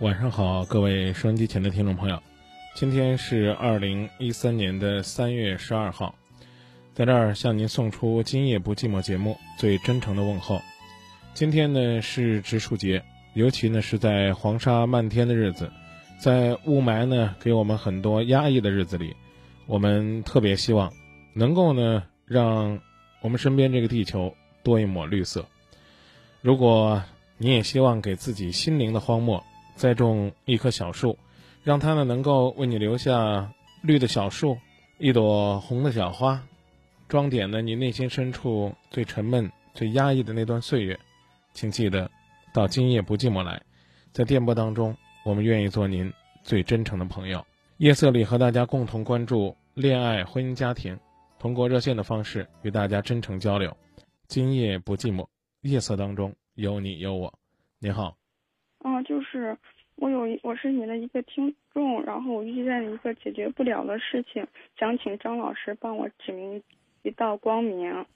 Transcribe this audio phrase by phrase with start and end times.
[0.00, 2.22] 晚上好，各位收音机前的听众朋友，
[2.74, 6.14] 今天是二零一三年的三月十二号，
[6.94, 10.58] 在这儿向您送出《今夜不寂寞》节目最真诚的问候。
[11.34, 13.04] 今天呢是植树节，
[13.34, 15.70] 尤其呢是在黄沙漫天的日子，
[16.18, 19.14] 在雾霾呢给我们很多压抑的日子里，
[19.66, 20.90] 我们特别希望
[21.34, 22.80] 能够呢让
[23.20, 25.44] 我们身边这个地球多一抹绿色。
[26.40, 27.02] 如果
[27.36, 29.44] 你也希望给自己心灵的荒漠，
[29.80, 31.16] 栽种一棵小树，
[31.64, 33.50] 让它呢能够为你留下
[33.80, 34.58] 绿的小树，
[34.98, 36.42] 一朵红的小花，
[37.08, 41.00] 装点呢你内心深处最沉闷、最压抑的那段岁月。
[41.54, 42.10] 请记得
[42.52, 43.62] 到今夜不寂寞来，
[44.12, 46.12] 在电波当中，我们愿意做您
[46.44, 47.42] 最真诚的朋友。
[47.78, 51.00] 夜色里和大家共同关注恋爱、婚姻、家庭，
[51.38, 53.74] 通过热线的方式与大家真诚交流。
[54.28, 55.26] 今夜不寂寞，
[55.62, 57.32] 夜色当中有你有我。
[57.78, 58.19] 你好。
[58.82, 59.56] 啊，就是
[59.96, 64.46] 我有一我是你的一个听众，然后我遇见了一个解决不了的事情，
[64.78, 66.62] 想请张老师帮我指明
[67.02, 68.06] 一道光明。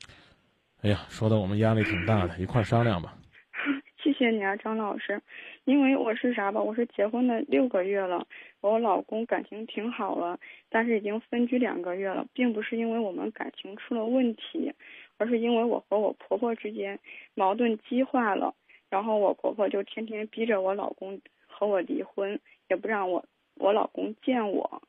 [0.82, 3.14] 哎呀，说的我们压力挺大的，一块商量吧。
[4.02, 5.20] 谢谢你啊，张老师，
[5.64, 8.26] 因为我是啥吧，我是结婚的六个月了，
[8.60, 14.72] 我老公感情挺好了，但是已经分居两个月了，并不是因为我们感情出了问题，
[15.16, 16.98] 而是因为我和我婆婆之间
[17.34, 18.54] 矛盾激化了。
[18.94, 22.38] 然后我婆婆就天天逼着我老公和我离婚，
[22.68, 23.24] 也不让我
[23.56, 24.80] 我老公见我。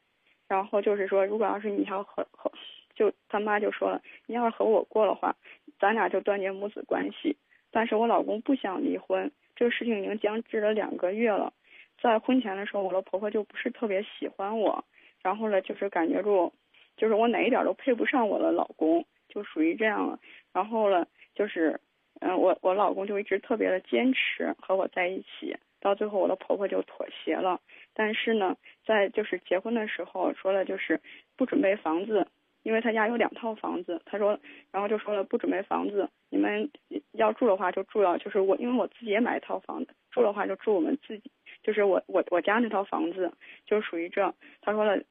[0.47, 2.51] 然后就是说，如果要是你要和和，
[2.93, 5.35] 就他妈就说了，你要是和我过的话，
[5.79, 7.35] 咱俩就断绝母子关系。
[7.71, 11.51] 但是我老公不想离婚，这个事情已经僵持了两个月了。
[11.99, 14.85] 在婚前的时候，我的婆婆就不是特别喜欢我，
[15.23, 16.53] 然后呢，就是感觉住，
[16.95, 20.19] 就是我哪一点都配不上我的老公，就属于这样了。
[20.53, 21.81] 然后呢，就是。
[22.21, 27.59] 嗯，我我老公就一直特别的坚持和我在一起，到最后我的婆婆就妥协了。
[27.93, 28.55] 但是呢，
[28.85, 30.99] 在就是结婚的时候说了就是
[31.35, 32.27] 不准备房子，
[32.63, 34.39] 因为他家有两套房子，他说，
[34.71, 36.69] 然后就说了不准备房子，你们
[37.11, 41.31] 要住的话就住了，就是我因为我自己也买一套房子，住的话就住我们自己，
[41.63, 43.31] 就是我我我家那套房子
[43.65, 44.33] 就属于这。
[44.61, 45.01] 他说了，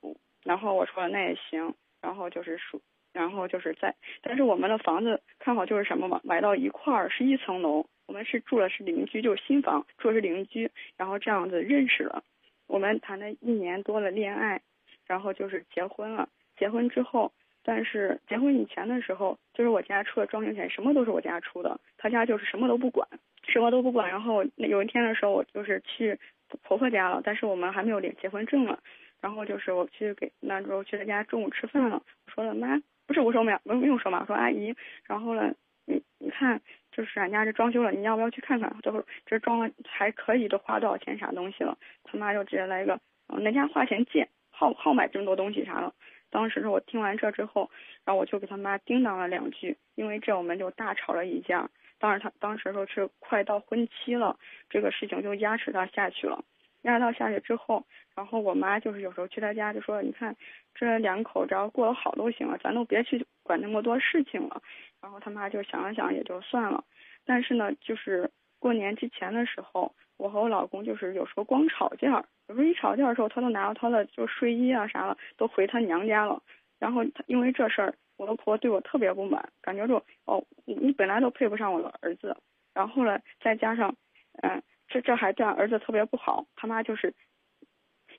[0.43, 2.81] 然后我说了那也行，然后就是属。
[3.15, 12.23] 然后就是在，但是我们的房子看好就是什么嘛，买到一块儿是一层楼，我们是住的是邻居，就是新房住的是邻居，然后这样子认识了，
[12.67, 14.61] 我们谈了一年多的恋爱，
[15.07, 16.29] 然后就是结婚了。
[16.57, 17.33] 结婚之后，
[17.63, 23.09] 但是结婚以前的时候，就是我家出的装修钱，什么都是我家出的，他家就是什么都不管，
[23.47, 24.09] 什么都不管。
[24.09, 26.19] 然后有一天的时候，我就是去
[26.63, 28.79] 婆婆家了，但是我们还没有领结婚证了，
[29.21, 32.81] 然后就是我去给那时候去他家中午吃饭了，我说了妈。
[33.07, 35.55] 不是我说没有没有说嘛，说阿姨，然后呢，
[35.87, 36.61] 你你看，
[36.91, 38.75] 就是俺家这装修了，你要不要去看看？
[38.83, 41.77] 就是这装了还可以，都花多少钱啥东西了？
[42.05, 42.99] 他妈就直接来一个，
[43.29, 45.93] 嗯，人家花钱借，好好买这么多东西啥的。
[46.31, 47.71] 当时我听完这之后，
[48.05, 51.71] 然后我就给他妈叮当了两句，因为这我们就大吵了一架。
[52.01, 54.37] 当时他当时说是快到婚期了，
[54.69, 56.45] 这个事情就压制他下去了。
[56.85, 57.85] 压到下去之后，
[58.15, 60.35] 然后我妈就是有时候去他家就说，你看
[60.75, 64.63] 这两口只要过得好都行了，咱都别去管那么多事情了。
[65.03, 66.85] 然后他妈就想了想也就算了。
[67.25, 76.43] 但是呢，就是过年之前的时候，我和我老公就是有时候光吵架，有时候一吵架的时候，他都拿着他的就睡衣啊啥的都回他娘家了。
[76.79, 79.97] 然后他因为这事儿，我的婆对我特别不满，感觉就
[80.27, 82.37] 哦，你本来都配不上我的儿子，
[82.75, 83.97] 然后呢再加上
[84.43, 84.63] 嗯。
[84.89, 87.15] 这这还对俺儿子特别不好，他妈就是，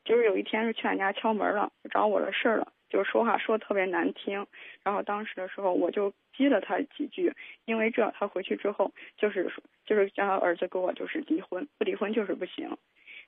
[0.03, 4.45] 就是有一天是去俺家敲门了，找我的事儿了，就是说话说的特别难听，
[4.83, 7.33] 然后当时的时候我就激了他几句，
[7.65, 9.51] 因为这他回去之后就是
[9.85, 12.77] 就是让他儿子跟我就是离婚，不离婚就是不行，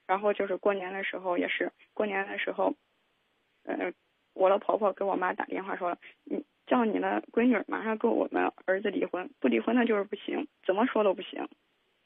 [0.06, 2.76] 然后就是过年的时候也是过年的时候，
[3.64, 3.94] 呃，
[4.34, 11.48] 我的婆婆给我妈打电话说了，你叫你的闺女马上跟我们儿子离婚，不离婚那就是不行，怎么说都不行。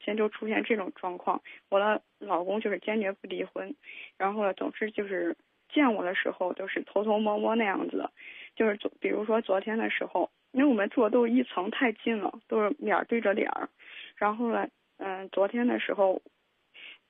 [0.04, 1.40] 现在就出现这种状况，
[1.70, 3.74] 我的老公就是坚决不离婚，
[4.18, 5.36] 然后呢，总是就是
[5.68, 8.10] 见我的时候都是偷偷摸摸那样子，
[8.56, 13.68] 就是昨比如说昨天的时候，因为我们住的都一层太近了，都是脸对着脸儿，
[14.16, 14.68] 然后呢，
[14.98, 16.20] 嗯，昨天的时候，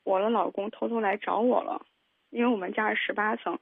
[0.05, 1.85] 我的老公偷偷来找我了，
[2.31, 3.59] 因为我们家是十八层，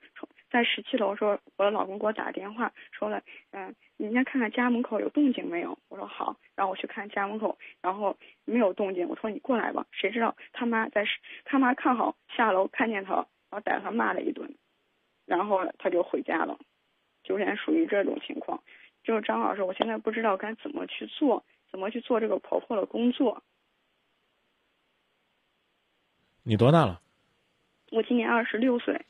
[0.50, 5.79] 在十七楼说，我的老公给我打电话说了，嗯，你先看看家门口有动静没有？
[5.88, 9.87] 我说好，然后我去看家门口，然后没有动静，我说你过来吧。
[9.93, 11.05] 谁知道他妈在，
[11.44, 14.52] 他妈看好下楼看见他，然后逮他骂了一顿，
[15.25, 16.58] 然后他就回家了，
[17.23, 18.61] 就现在属于这种情况。
[19.03, 23.43] 就是张老师，我现在不知道该怎么去做，怎么去做这个婆婆的工作。
[26.43, 27.00] 你多大了？
[27.93, 29.00] 我今年二十六岁，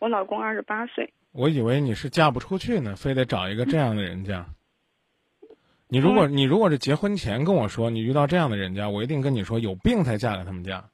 [0.00, 1.08] 我老公二十八岁。
[1.30, 4.44] 我以为你是嫁不出去呢，非得找一个这样的人家。
[5.86, 10.84] 你如果你如果是结婚前跟我说你遇到这样的人家，我一定跟你说有病才嫁给他们家。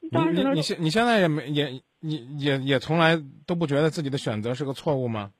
[0.00, 5.32] 你你你现你现在也没也你也也从来都不觉得自己的选择是个错误吗？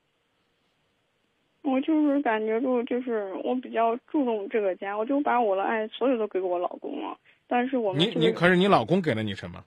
[1.63, 7.17] 我就是感觉就就是我比较注重这个家，我就把我的爱所有都给我老公了。
[7.47, 9.65] 但是我们你你可是你老公给了你什么？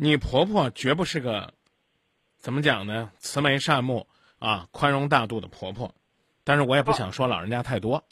[0.00, 1.52] 你婆婆绝不是个
[2.38, 3.10] 怎么讲呢？
[3.18, 4.06] 慈眉善目
[4.38, 5.92] 啊，宽容大度的婆婆。
[6.44, 8.04] 但是我也不想说老人家太多。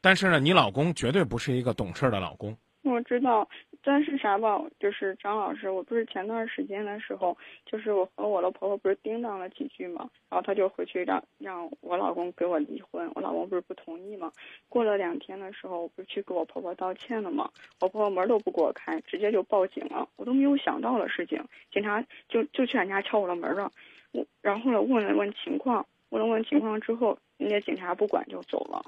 [0.00, 2.56] 但是呢，你老公绝对不是一个懂事的老公。
[2.82, 3.46] 我知道，
[3.82, 7.36] 但是啥吧，就是张老师，我不是前段时间的时候，
[7.66, 14.32] 就是我和我的婆婆不是叮当了几句嘛，然后他就回去让让我老公给我离婚，我老公不是不同意嘛。
[14.68, 23.70] 过了两天的时候，我不是去给我婆婆道歉了嘛，我婆婆门都不给我开，直接就报警了，我都没有想到的事情，警察就就去俺家敲我的门了，
[24.12, 28.82] 我然后呢问了问情况，问了问情况之后，人家警察不管就走了，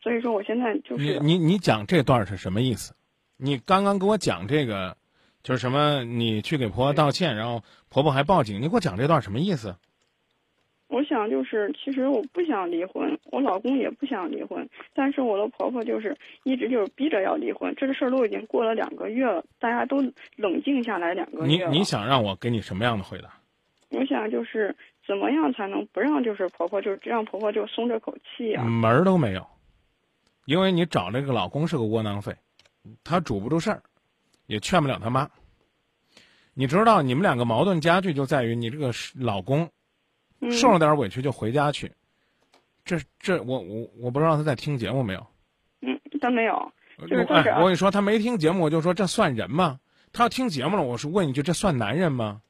[0.00, 2.94] 所以说我现在就是你你你讲这段是什么意思？
[3.38, 4.96] 你刚刚给我讲这个，
[5.42, 6.04] 就是什么？
[6.04, 9.76] 你去给婆婆道歉，然后婆婆还报警，你给我讲这段什么意思？
[10.88, 17.74] 我想就是，其实我不想离婚，我老公也不想离婚，但是我的婆婆就是一直就是逼着要离婚。
[17.76, 19.98] 这个事儿都已经过了两个月了，大家都
[20.36, 23.34] 冷静下来两个月你你想让我给你什么样的回答？
[23.90, 24.74] 我想就是
[25.06, 28.64] 怎么样才能不让就是婆婆就让婆婆就松这口气啊？
[28.64, 29.46] 门儿都没有，
[30.46, 32.34] 因为你找这个老公是个窝囊废。
[33.04, 33.82] 他主不住事儿，
[34.46, 35.28] 也劝不了他妈。
[36.54, 39.70] 你知道，你们两个矛盾加剧就在于你这个老公
[40.50, 41.92] 受了点委屈就回家去。
[42.84, 45.26] 这这，我我我不知道他在听节目没有？
[45.82, 46.54] 嗯，他没有。
[46.98, 49.78] 哎，我跟你说，他没听节目，我就说这算人吗？
[50.12, 52.40] 他要听节目了，我是问一句，这算男人吗？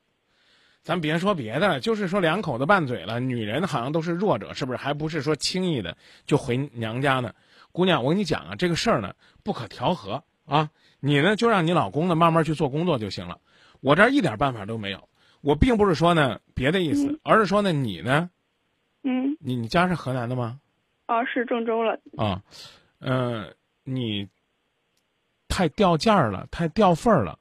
[0.83, 4.79] 咱别说别的，就是说两口子拌嘴了，女人好像都是弱者，是不是？
[4.79, 5.95] 还不是说轻易的
[6.25, 7.35] 就回娘家呢？
[7.73, 10.71] 姑娘，我跟你讲啊，这个事儿呢不可调和啊。
[11.01, 13.39] 你呢就让你老公呢慢慢去做工作就行了。
[13.81, 15.09] 我这儿一点办法都没有。
[15.43, 18.29] 我并不是说呢别的意思，而是说呢你呢，
[19.05, 20.61] 嗯，你你家是河南的吗？
[21.07, 22.01] 啊，是郑州了。
[22.17, 22.43] 啊，
[22.99, 23.55] 嗯，
[23.85, 24.29] 你
[25.47, 27.39] 太掉价儿了，太掉份儿了，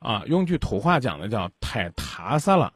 [0.00, 2.72] 啊，用句土话讲的叫太塌撒了。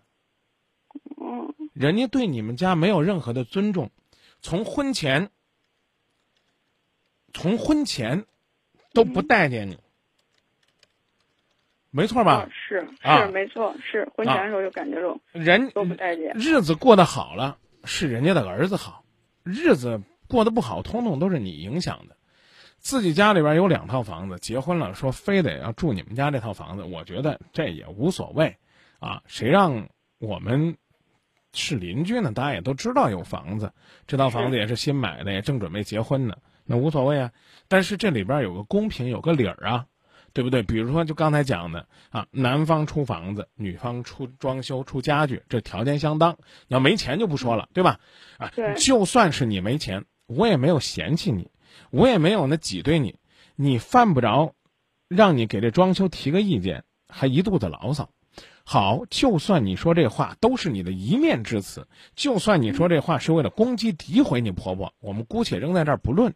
[1.20, 1.52] 嗯。
[1.74, 3.90] 人家对你们家没有任何的尊重，
[4.40, 5.28] 从婚前。
[7.34, 8.24] 从婚前
[8.94, 9.78] 都不待见你，
[11.90, 12.48] 没错吧？
[12.50, 16.32] 是是没错，是婚前的时候就感觉着人都不待见。
[16.34, 19.04] 日子过得好了，是人家的儿子好；
[19.42, 22.16] 日子过得不好，通通都是你影响的。
[22.78, 28.56] 自己家里边有两套房子，结婚了说非得要住你们家这套房子，我觉得这也无所谓
[28.98, 29.22] 啊。
[29.26, 30.76] 谁让我们
[31.52, 32.32] 是邻居呢？
[32.32, 33.72] 大家也都知道有房子，
[34.06, 36.36] 这套房子也是新买的，也正准备结婚呢。
[36.64, 37.32] 那无所谓啊，
[37.68, 39.86] 但是这里边有个公平，有个理儿啊，
[40.32, 40.62] 对不对？
[40.62, 46.36] 比如说，就刚才讲的啊，男方出房子，女方出装修、出家具，这条件相当。
[46.68, 48.00] 你要没钱就不说了，对吧？
[48.38, 51.50] 啊，就算是你没钱，我也没有嫌弃你，
[51.90, 53.16] 我也没有那挤兑你，
[53.56, 54.54] 你犯不着
[55.08, 58.08] 让你给这装修提个意见，还一肚子牢骚。
[58.64, 66.32] 好，就算你说这话都是你的一面之词，就算你说这话是为了攻击、诋毁你婆婆，我们姑且扔在这儿不论。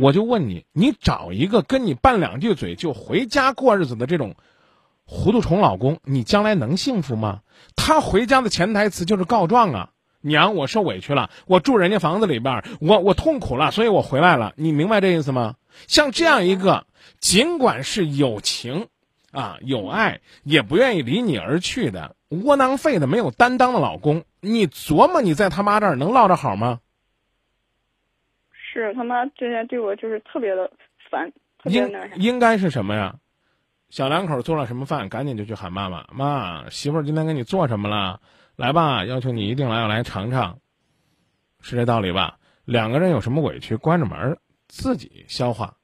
[0.00, 4.34] 我就问你，你找一个跟你拌两句嘴就回家过日子的这种
[5.04, 7.40] 糊涂虫老公，你将来能幸福吗？
[7.76, 9.90] 他回家的潜台词就是告状啊！
[10.20, 14.54] 娘，我受委屈了，我住人家房子里边，我我痛苦了，所以我回来了。
[14.56, 15.56] 你明白这意思吗？
[15.86, 16.86] 像这样一个，
[17.20, 18.86] 尽管是有情
[19.32, 26.78] 啊有爱，也不愿意离你而去的窝囊废的没有担当的老公，你琢磨你在他妈这儿能落着好吗？
[28.80, 30.70] 是他妈之前对我就是特别的
[31.10, 31.32] 烦，
[31.64, 33.14] 应应该是什么呀？
[33.90, 36.04] 小两口做了什么饭，赶紧就去喊妈妈。
[36.12, 38.20] 妈，媳妇儿今天给你做什么了？
[38.56, 40.58] 来吧，要求你一定来，要来尝尝，
[41.60, 42.38] 是这道理吧？
[42.64, 45.76] 两个人有什么委屈，关着门自己消化。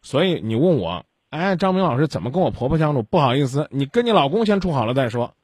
[0.00, 3.02] 所以你问我哎，张明老师怎么跟我婆婆相处？
[3.02, 5.34] 不好意思，你跟你老公先处好了再说。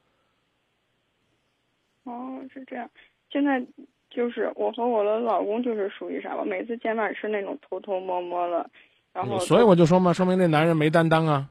[2.03, 2.89] 哦，是这样。
[3.29, 3.63] 现在
[4.17, 6.43] 就是我和我的老公就是属于啥吧？
[6.43, 8.67] 每次见面是那种偷偷摸摸的，
[9.13, 11.47] 然后所以我就说嘛，说明那男人没担当啊，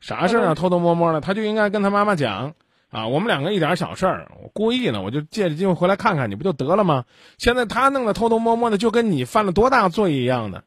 [0.00, 2.54] 啥事儿啊偷偷摸摸的，他就应该跟他妈妈讲
[2.88, 7.04] 啊，我们两个一点小事儿，我故意呢，我就借着机会回来看看你不就得了吗？
[7.36, 10.64] 现在他弄得偷偷摸摸的，就跟你犯了多大罪一样的。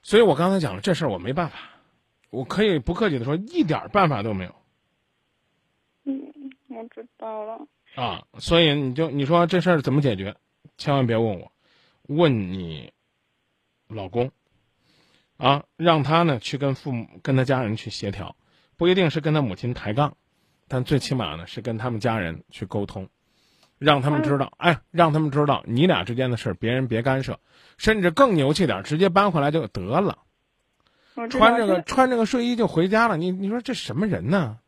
[0.00, 1.58] 所以我刚才讲了这事儿，我没办法，
[2.30, 4.54] 我可以不客气的说，一点办法都没有。
[6.04, 6.18] 嗯，
[6.70, 7.60] 我知道了。
[7.94, 10.36] 啊，所以你就你说这事儿怎么解决？
[10.78, 11.52] 千万别问我，
[12.08, 12.92] 问你
[13.86, 14.30] 老公
[15.36, 18.34] 啊，让他呢去跟父母、跟他家人去协调，
[18.76, 20.16] 不一定是跟他母亲抬杠，
[20.68, 23.08] 但最起码呢是跟他们家人去沟通，
[23.78, 27.38] 让他们知道，哎，让他们知道你俩之间的事儿，别人别干涉，
[27.76, 30.18] 甚至更牛气点，直接搬回来就得了，
[31.28, 33.18] 穿这个穿这个睡衣就回家了。
[33.18, 34.58] 你你说这什么人呢？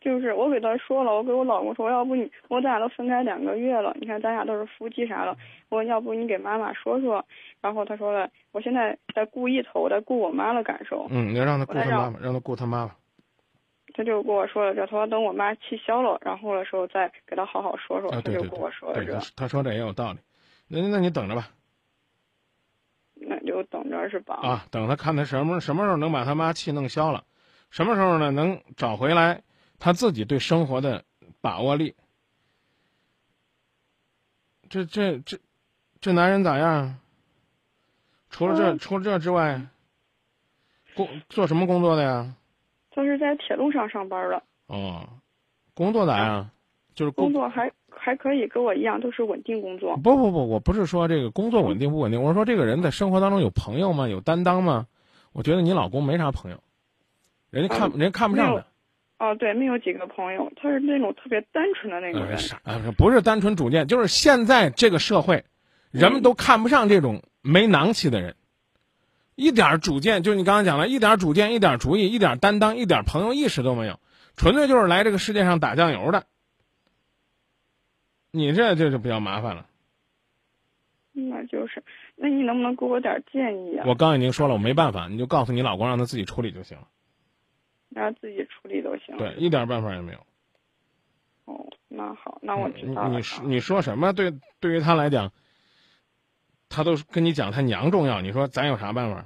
[0.00, 5.36] 就是我给他说了，我给我老公说，要不你我咱俩都分开两个月了，你看咱俩都是夫妻啥的，
[5.68, 7.24] 我要不你给妈妈说说。
[7.60, 11.06] 然后他说了，我现在在顾一头，我在顾我妈的感受。
[11.10, 12.92] 嗯，你要让他顾他妈妈，让他顾他妈妈。
[13.94, 18.08] 他就跟我说了，这他说等我妈气消了，然后的时候再给他好好说说。
[18.12, 19.18] 他就跟我说了这。
[19.34, 20.18] 他说这也有道理，
[20.68, 21.48] 那那你等着吧。
[23.20, 24.36] 那就等着是吧？
[24.36, 27.24] 啊，等他看他什么什么时候能把他妈气弄消了，
[27.70, 29.42] 什么时候呢能找回来。
[29.78, 31.04] 他自己对生活的
[31.40, 31.94] 把握力，
[34.68, 35.38] 这这这
[36.00, 36.98] 这男人咋样？
[38.30, 39.60] 除了这除了这之外，
[40.94, 42.34] 工做什么工作的呀？
[42.90, 44.42] 他是在铁路上上班的。
[44.66, 45.08] 哦，
[45.74, 46.50] 工作咋样？
[46.94, 49.96] 就是工作还还可以，跟我一样都是稳定工作。
[49.98, 54.08] 不不不，我不是说这个工作稳定不稳定，我是说这个人在生活当中有朋友吗？
[54.08, 54.88] 有担当吗？
[55.32, 56.60] 我觉得你老公没啥朋友，
[57.50, 58.66] 人家看人家看不上他。
[59.18, 62.38] 哦，对，没有几个朋友，他是那种特别单纯的那种人。
[62.62, 65.44] 啊，不是单纯主见，就是现在这个社会，
[65.90, 68.36] 人们都看不上这种没囊气的人，
[69.34, 73.98] 一点主见，就是你刚刚讲了，一点主见，一点主意，一点担当，一点朋友意识都没有，
[74.36, 76.24] 纯粹就是来这个世界上打酱油的。
[78.30, 79.66] 你这这就比较麻烦了。
[81.12, 81.82] 那就是，
[82.14, 83.84] 那你能不能给我点建议啊？
[83.88, 86.86] 我刚已经说了，我没办法，你就告诉你老公，让他自己处理就行了。
[87.90, 89.16] 让自己处理都行。
[89.16, 90.18] 对，一点办法也没有。
[91.46, 93.10] 哦，那好，那我知道了。
[93.10, 94.12] 你说你说什么？
[94.12, 95.32] 对，对于他来讲，
[96.68, 98.20] 他都跟你讲他娘重要。
[98.20, 99.24] 你说咱有啥办法？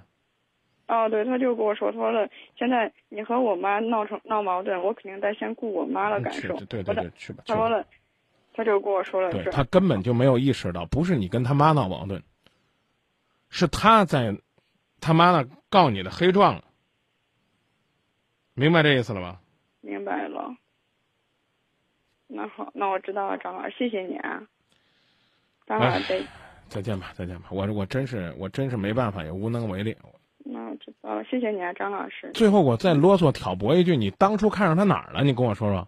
[0.88, 6.54] 哦，对，他就跟我说，他说了，现在你和我妈闹成闹矛盾，我肯定得先顾我妈的感受。
[6.66, 7.42] 对对对，去吧。
[7.47, 7.85] 他说了，
[8.52, 12.23] 他就跟我说了，对他根本就没有意识到，不是你跟他妈闹矛盾，
[13.49, 14.37] 是他在
[15.00, 16.64] 他妈那告你的黑状了。
[18.54, 19.40] 明白这意思了吧？
[19.80, 20.54] 明白了。
[22.26, 24.42] 那好，那我知道了，张老师，谢谢你啊。
[25.66, 26.26] 张老师再
[26.68, 27.49] 再见吧，再见吧。
[27.50, 29.97] 我我真是我真是没办法，也无能为力。
[30.44, 32.30] 那我知道了，谢谢你啊，张老师。
[32.32, 35.23] 最后我再啰嗦挑拨一句，你当初看上他哪儿了？
[35.23, 35.87] 你跟我说说。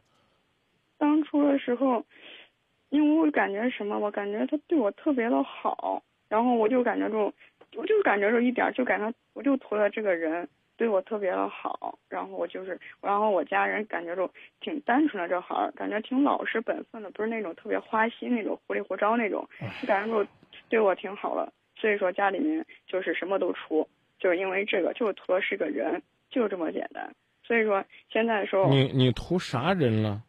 [0.99, 2.04] 当初的时候，
[2.90, 7.33] 因为我感觉什么，我感觉他对我特别的好，然后我就感觉就，
[7.76, 10.49] 我就感觉就一点就感觉我就图了这个人。
[10.76, 14.28] 对我特别的好，然后我就是，然后我家人感觉就
[14.61, 19.49] 挺单纯的，这孩儿感觉挺老实本分的，不是那种特别花心那种糊里胡招那种，
[19.81, 20.28] 就感觉就
[20.69, 21.52] 对我挺好的。
[21.76, 23.88] 所以说家里面就是什么都出，
[24.19, 27.14] 就是因为这个，就是图的是个人，就这么简单。
[27.47, 30.23] 所以说现在的时候，你你图啥人了？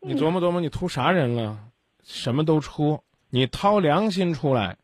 [0.00, 1.58] 你琢磨琢磨，你图啥人了？
[2.02, 4.76] 什么都出，你掏良心出来，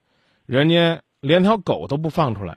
[0.47, 2.57] 人家连条狗都不放出来。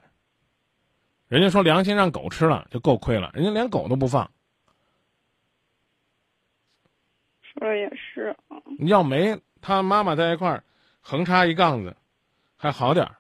[1.32, 4.30] 人家说良心让狗吃了就够亏了，人家连狗都不放。
[7.42, 8.58] 说的也是啊。
[8.80, 10.66] 要没他妈妈在一块儿，
[11.00, 11.96] 横插一杠子，
[12.58, 13.16] 还好点儿。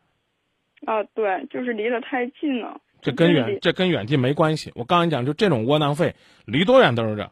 [0.86, 2.82] 啊，对，就是离得太近了。
[3.02, 4.74] 这跟远这跟远近没关系。
[4.76, 6.14] 我刚才讲，就这种窝囊废，
[6.44, 7.32] 离多远都是这。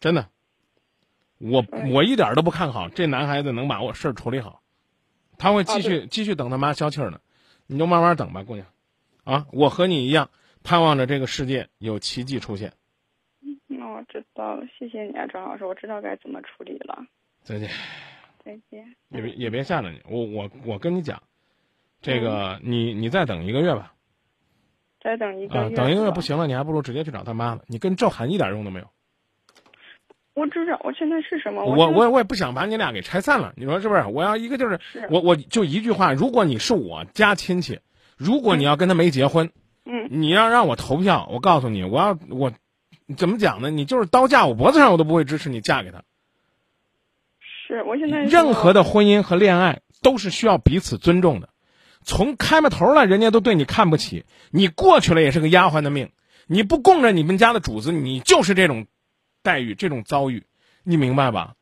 [0.00, 0.28] 真的，
[1.38, 4.59] 我我一点都不看好这男孩子能把我事儿处理好。
[5.40, 7.18] 他会继续继续等他妈消气儿呢，
[7.66, 8.66] 你就慢慢等吧，姑娘，
[9.24, 10.28] 啊，我和你一样，
[10.62, 12.74] 盼望着这个世界有奇迹出现。
[13.66, 17.06] 那我知道了，谢谢你啊，张老师，我知道该怎么处理了。
[17.42, 17.70] 再见。
[18.44, 18.84] 再见。
[19.08, 21.22] 也别也别吓着你，我我我跟你讲，
[22.02, 23.94] 这个你你再等一个月吧。
[25.00, 25.74] 再等一个月。
[25.74, 28.90] 等一个月不行了，你还不如直接去找他妈了，你跟赵涵一点用都没有。
[30.34, 31.64] 我知道我现在是什么。
[31.64, 34.04] 我我我也不想把你俩给拆散了，你说是不是？
[34.06, 37.80] 我要一个就是我我就一句话，如果你是我家亲戚，
[38.16, 39.50] 如果你要跟他没结婚，
[39.84, 42.52] 嗯，你要让我投票，我告诉你，我要我
[43.16, 43.70] 怎么讲呢？
[43.70, 46.02] 你就是刀架我脖子上，我都不会支持你嫁给他。
[47.66, 51.48] 是我现在任何的婚姻和恋爱都是需要彼此尊重的。
[52.02, 56.10] 从开门头了，人家都对你看不起，你过去了也是个丫鬟的命，
[56.46, 58.86] 你不供着你们家的主子，你就是这种
[59.42, 60.44] 待遇、这种遭遇，
[60.82, 61.56] 你明白吧？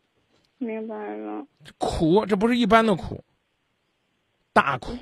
[0.59, 1.47] 明白了。
[1.79, 3.23] 苦，这不是一般的苦，
[4.53, 4.93] 大苦。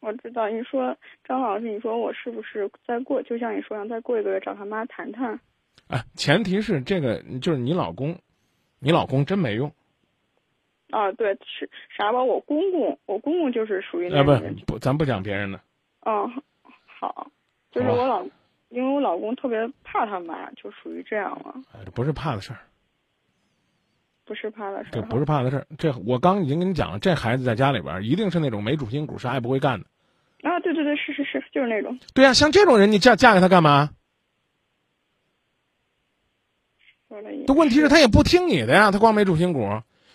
[0.00, 5.40] 我知道，你说张老师，你说我是不是再过，就像你说的，再过一个月找他妈谈谈？
[5.88, 8.18] 啊，前提是这个，就是你老公，
[8.78, 9.72] 你老公真没用。
[10.90, 12.22] 啊，对，是啥吧？
[12.22, 14.32] 我公公，我公公就是属于那不
[14.66, 15.60] 不，咱不讲别人的。
[16.06, 16.30] 嗯，
[16.86, 17.30] 好，
[17.72, 18.24] 就是我老，
[18.74, 21.54] 因为我老公特别怕他妈，就属于这样了。
[21.72, 22.58] 哎，这不是怕的事儿，
[24.24, 24.92] 不是怕的事儿。
[24.92, 25.66] 对，不是怕的事儿。
[25.78, 29.86] 这我刚已经跟你讲了，这孩子在家里边一定是那种没主心骨，啥也不会干的。
[30.42, 31.98] 啊，对对对，是是是，就是那种。
[32.12, 33.90] 对呀，像这种人，你嫁嫁给他干嘛？
[37.46, 39.68] 这问题是他也不听你的呀，他光没主心骨。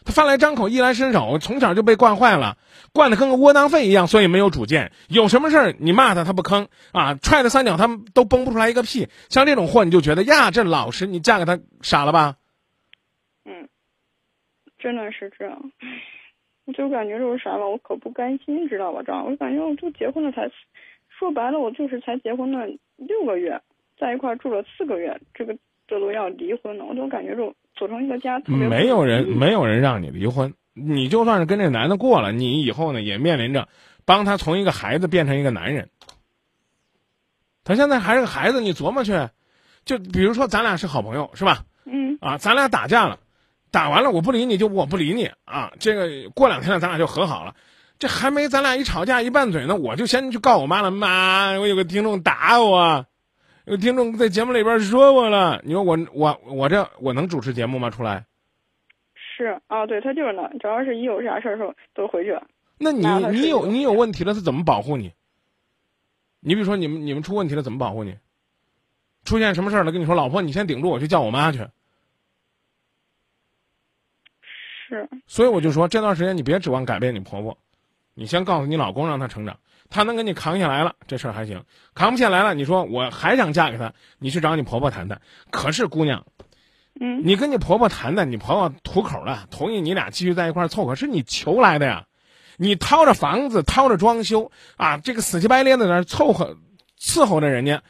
[0.05, 2.57] 他饭来张口，衣来伸手，从小就被惯坏了，
[2.93, 4.91] 惯得跟个窝囊废一样，所以没有主见。
[5.07, 9.07] 有什么事儿你骂他，他不吭啊，踹他三脚，他都崩不出来一个屁。
[9.29, 12.37] 像这种货，你就觉得呀，这老实，你嫁给他傻了吧？
[13.45, 13.67] 嗯，
[14.79, 15.71] 真的是这样。
[16.65, 19.01] 我就感觉就是啥吧，我可不甘心，知道吧？
[19.05, 20.49] 这样，我感觉我就结婚了才，
[21.09, 22.65] 说白了，我就是才结婚了
[22.95, 23.61] 六个月，
[23.99, 27.53] 在一块住了四个月，这个这都要离婚了，我都感觉就。
[27.79, 30.53] 组成一个家，没有人，没有人让你离婚。
[30.73, 33.69] 你就算是跟这男的过了，你以后呢也面临着
[34.05, 35.89] 帮他从一个孩子变成一个男人。
[37.63, 39.29] 他现在还是个孩子，你琢磨去。
[39.85, 41.63] 就比如说咱俩是好朋友，是吧？
[41.85, 42.17] 嗯。
[42.19, 43.19] 啊，咱俩打架了，
[43.71, 45.71] 打完了我不理你就我不理你啊。
[45.79, 47.55] 这个过两天了咱俩就和好了。
[47.97, 50.91] 这还没咱俩一吵架一拌嘴呢，我就先去告我妈了。
[50.91, 53.05] 妈，我有个听众打我。
[53.69, 57.91] 有听众在节目里边说我了，你说我我我这我能主持节目吗？
[57.91, 58.25] 出来？
[59.13, 62.35] 是啊，对他就是那，主要是一有啥事儿时候都回去。
[62.79, 65.13] 那你你有你有问题了，他怎么保护你？
[66.39, 68.17] 你比如说你们你们出问题了，怎么保护你？
[69.23, 71.67] 出现什么事儿了，跟你说，老婆，你先顶住，我去叫我妈去。
[74.87, 75.07] 是。
[75.27, 77.55] 所以我就说，这段时间你别指望改变你婆婆，
[78.15, 79.59] 你先告诉你老公，让他成长。
[79.89, 81.61] 他能给你扛下来了，这事儿还行；
[81.95, 85.19] 扛不下来了，你说我还想嫁给他，你去找你婆婆谈谈。
[85.49, 86.25] 可是姑娘，
[86.99, 92.05] 嗯，你跟你婆婆谈谈，你婆婆吐口了，同意你俩继续在一块儿凑合，是你求来的呀。
[92.57, 96.57] 你掏着房子，掏着装修啊，这个死乞白赖的那凑合
[96.99, 97.81] 伺候着人家，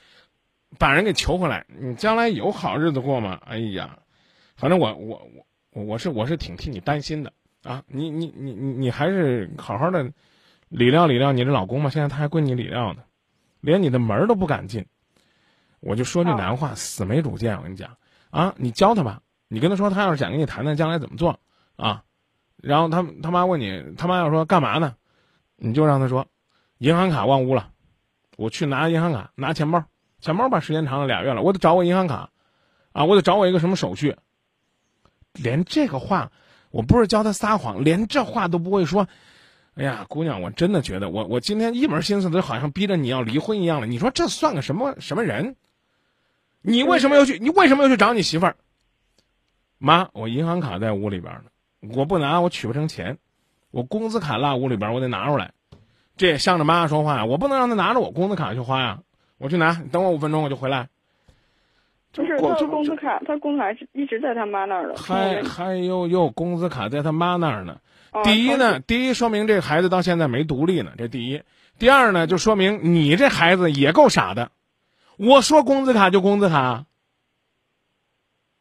[0.78, 3.42] 把人给求回来，你将来有好日子过吗？
[3.46, 3.98] 哎呀，
[4.56, 5.28] 反正我我
[5.74, 7.34] 我我是我是挺替你担心的
[7.64, 7.84] 啊。
[7.88, 10.12] 你你你你你还是好好的。
[10.70, 13.04] 理料理料你这老公嘛，现在他还归你理料呢，
[13.60, 14.86] 连你的门都不敢进。
[15.82, 17.58] 我就说句难话，死没主见。
[17.58, 17.98] 我跟你讲
[18.30, 21.40] 啊，你教他吧，你跟他说，他要是想跟你谈谈将来怎么做
[21.76, 22.04] 啊，
[22.58, 24.96] 然后他他妈问你，他妈要说干嘛呢，
[25.56, 26.28] 你就让他说，
[26.78, 27.72] 银行卡忘屋了，
[28.38, 29.84] 我去拿银行卡，拿钱包，
[30.20, 32.30] 钱包吧，时间长了俩月了，我得找我银行卡，
[32.92, 34.16] 啊，我得找我一个什么手续。
[35.34, 36.32] 连这个话，
[36.72, 39.08] 我不是教他撒谎，连这话都不会说。
[39.76, 43.88] 哎呀，姑娘，我真的觉得我我今天一门心思都好像逼着你要离婚一样了。
[43.88, 45.56] 你说这算个什么什么人？
[46.62, 47.40] 你为什么要去？
[47.40, 48.56] 你为什么要去找你媳妇儿？
[49.78, 53.18] 妈，我银行卡在屋里边呢，我不拿我取不成钱，
[53.72, 55.54] 我工资卡落屋里边，我得拿出来。
[56.18, 59.00] 这也向着妈说话呀，我不能让他拿着我工资卡去花呀。
[59.38, 60.90] 我去拿，你等我五分钟，我就回来。
[62.12, 64.96] 就是他工资卡，他工资卡一直在他妈那儿了。
[64.98, 67.80] 还还有有工资卡在他妈那儿呢。
[68.24, 71.42] 第一呢，第一说明这个孩子到现在没独立呢，这第一。
[71.78, 74.52] 第二呢，就说明你这孩子也够傻的。
[75.18, 76.86] 我说工资卡就工资卡，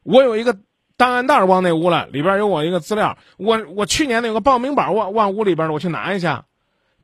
[0.03, 0.57] 我有一个
[0.97, 3.17] 档案袋忘那屋了，里边有我一个资料。
[3.37, 6.45] 我我去年有个报名本忘忘屋里边了，我去拿一下。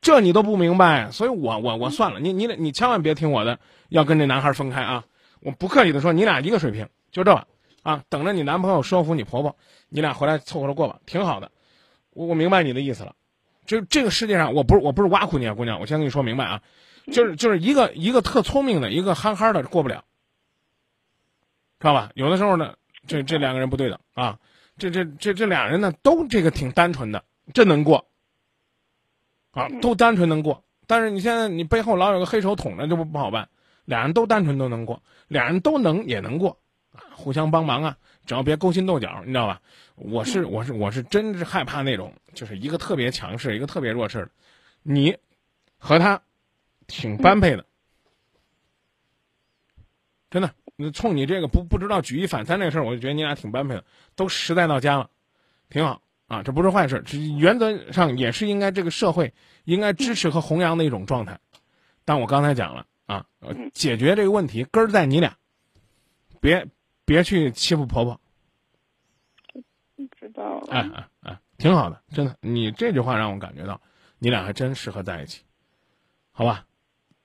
[0.00, 5.04] 这你都不明白，所以我我我算了，你你你千万别听我的，要跟这男孩分开啊！
[5.40, 7.46] 我不客气的说，你俩一个水平，就这吧
[7.82, 9.56] 啊，等着你男朋友说服你婆婆，
[9.88, 11.50] 你俩回来凑合着过吧，挺好的。
[12.16, 13.14] 我我明白你的意思了，
[13.66, 16.62] 就这个世界上，我不是我不是挖苦你啊，姑娘，我先跟你说明白啊，
[17.12, 20.02] 就是就是一个一个特聪明的，一个憨憨的过不了，
[21.78, 22.10] 知道吧？
[22.14, 22.74] 有的时候呢，
[23.06, 24.38] 这这两个人不对等啊，
[24.78, 28.06] 这这这这俩人呢，都这个挺单纯的，这能过，
[29.50, 30.64] 啊，都单纯能过。
[30.86, 33.48] 但是你现在你背后老有个黑手捅着，就不不好办。
[33.84, 36.58] 俩人都单纯都能过，俩人都能也能过，
[36.92, 37.96] 啊互相帮忙啊，
[38.26, 39.62] 只要别勾心斗角，你知道吧？
[39.94, 44.30] 我是我是我是真是害怕那种，就是一个特别强势，一个特别弱势的，
[44.82, 45.16] 你
[45.78, 46.20] 和他
[46.86, 47.64] 挺般配的，
[50.28, 50.52] 真的。
[50.78, 53.82] 你冲你这个不不知道举一反三这事儿，我就觉得你俩挺般配的，
[54.14, 55.08] 都实在到家了，
[55.70, 59.32] 挺好啊，这不是坏事，这原则上也是应该这个社会
[59.64, 61.40] 应该支持和弘扬的一种状态。
[62.04, 63.24] 但我刚才讲了啊，
[63.72, 65.38] 解决这个问题根儿在你俩，
[66.42, 66.68] 别
[67.06, 68.20] 别去欺负婆婆。
[70.18, 70.66] 知道了。
[70.70, 73.80] 哎哎哎，挺好的，真的，你这句话让我感觉到
[74.18, 75.42] 你俩还真适合在一起，
[76.32, 76.66] 好吧？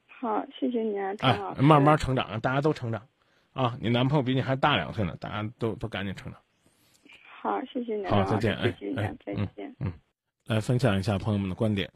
[0.08, 1.62] 好，谢谢你啊，张老师。
[1.62, 3.06] 慢慢成长，大家都成长。
[3.54, 6.40] 啊，你男朋友比你还大两岁呢，大家都都赶紧成长。
[7.42, 8.06] 好，谢谢你。
[8.06, 9.76] 好，再见，哎哎，再见。
[9.80, 9.92] 嗯，
[10.46, 11.92] 来分享一下朋友们的观点。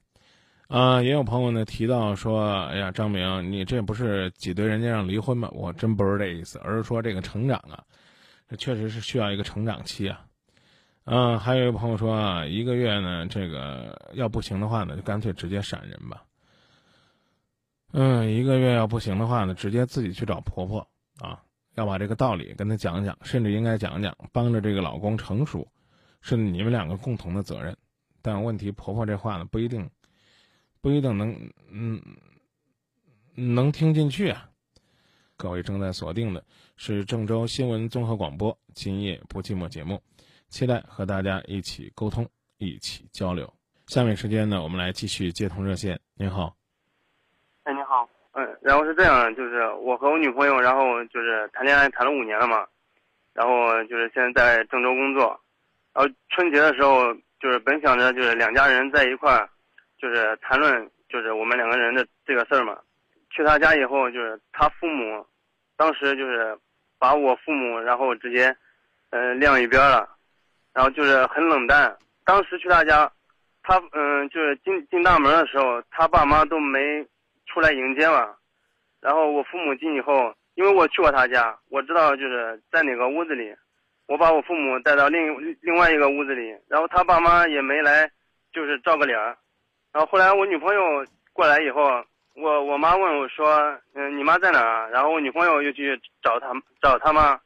[0.67, 5.49] 啊，也有朋友呢提到说，哎呀，张明，你这不是挤兑人家让离婚吗？
[5.53, 7.83] 我真不是这意思，而是说这个成长啊，
[8.47, 10.25] 这确实是需要一个成长期啊。
[11.03, 16.23] 嗯，还有一个朋友说啊，一个月呢，这个要不行的话呢，就干脆直接闪人吧。
[17.93, 20.87] 嗯，一个月要不行的话呢，直接自己去找婆婆
[21.19, 21.41] 啊。
[21.75, 25.67] 要把这个道理跟她讲讲，甚至应该讲讲，帮着这个老公成熟，
[26.21, 27.75] 是你们两个共同的责任。
[28.21, 29.87] 但问题，婆婆这话呢，不一定，
[30.85, 31.35] 不一定能，
[31.71, 31.99] 嗯，
[33.33, 34.47] 能听进去啊。
[35.35, 36.45] 各位正在锁定的
[36.77, 39.99] 是郑州新闻综合广播《今夜不寂寞》节目，
[40.47, 43.51] 期待和大家一起沟通，一起交流。
[43.87, 45.99] 下面时间呢，我们来继续接通热线。
[46.13, 46.55] 您好。
[47.63, 48.07] 哎，你好。
[48.33, 52.63] 嗯，然后是这样，就是我和我女朋友，然后就是谈恋爱谈了五年了嘛，
[53.33, 55.41] 然后就是现在在郑州工作，
[55.93, 59.49] 然后春节的时候就是本想着就是两家人在一块儿，
[60.05, 62.77] 就是谈论就是我们两个人的这个事儿嘛，
[63.31, 65.25] 去他家以后就是他父母，
[65.75, 66.55] 当时就是
[66.99, 68.55] 把我父母然后直接，
[69.09, 70.07] 嗯晾一边了，
[70.73, 71.97] 然后就是很冷淡。
[72.23, 73.11] 当时去他家，
[73.63, 77.03] 他嗯就是进进大门的时候，他爸妈都没。
[77.47, 78.35] 出来迎接嘛，
[78.99, 83.55] 然后我父母进以后，因为我去过他家，我知道就是在哪个屋子里，
[84.07, 88.11] 我把我父母带到另另外一个屋子里，然后他爸妈也没来，
[88.51, 89.37] 就是照个脸儿，
[89.95, 90.81] 然后后来我女朋友
[91.31, 91.81] 过来以后，
[92.33, 93.57] 我我妈问我说，
[93.93, 94.85] 嗯，你妈在哪？
[94.89, 97.39] 然后我女朋友又去找她找他妈，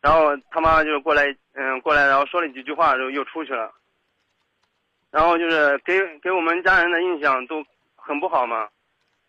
[0.00, 3.72] 然后他妈就过来，嗯，过来，然后说了几句话，就又出去了，
[5.10, 7.64] 然后就是给给我们家人的印象都
[7.96, 8.68] 很不好嘛。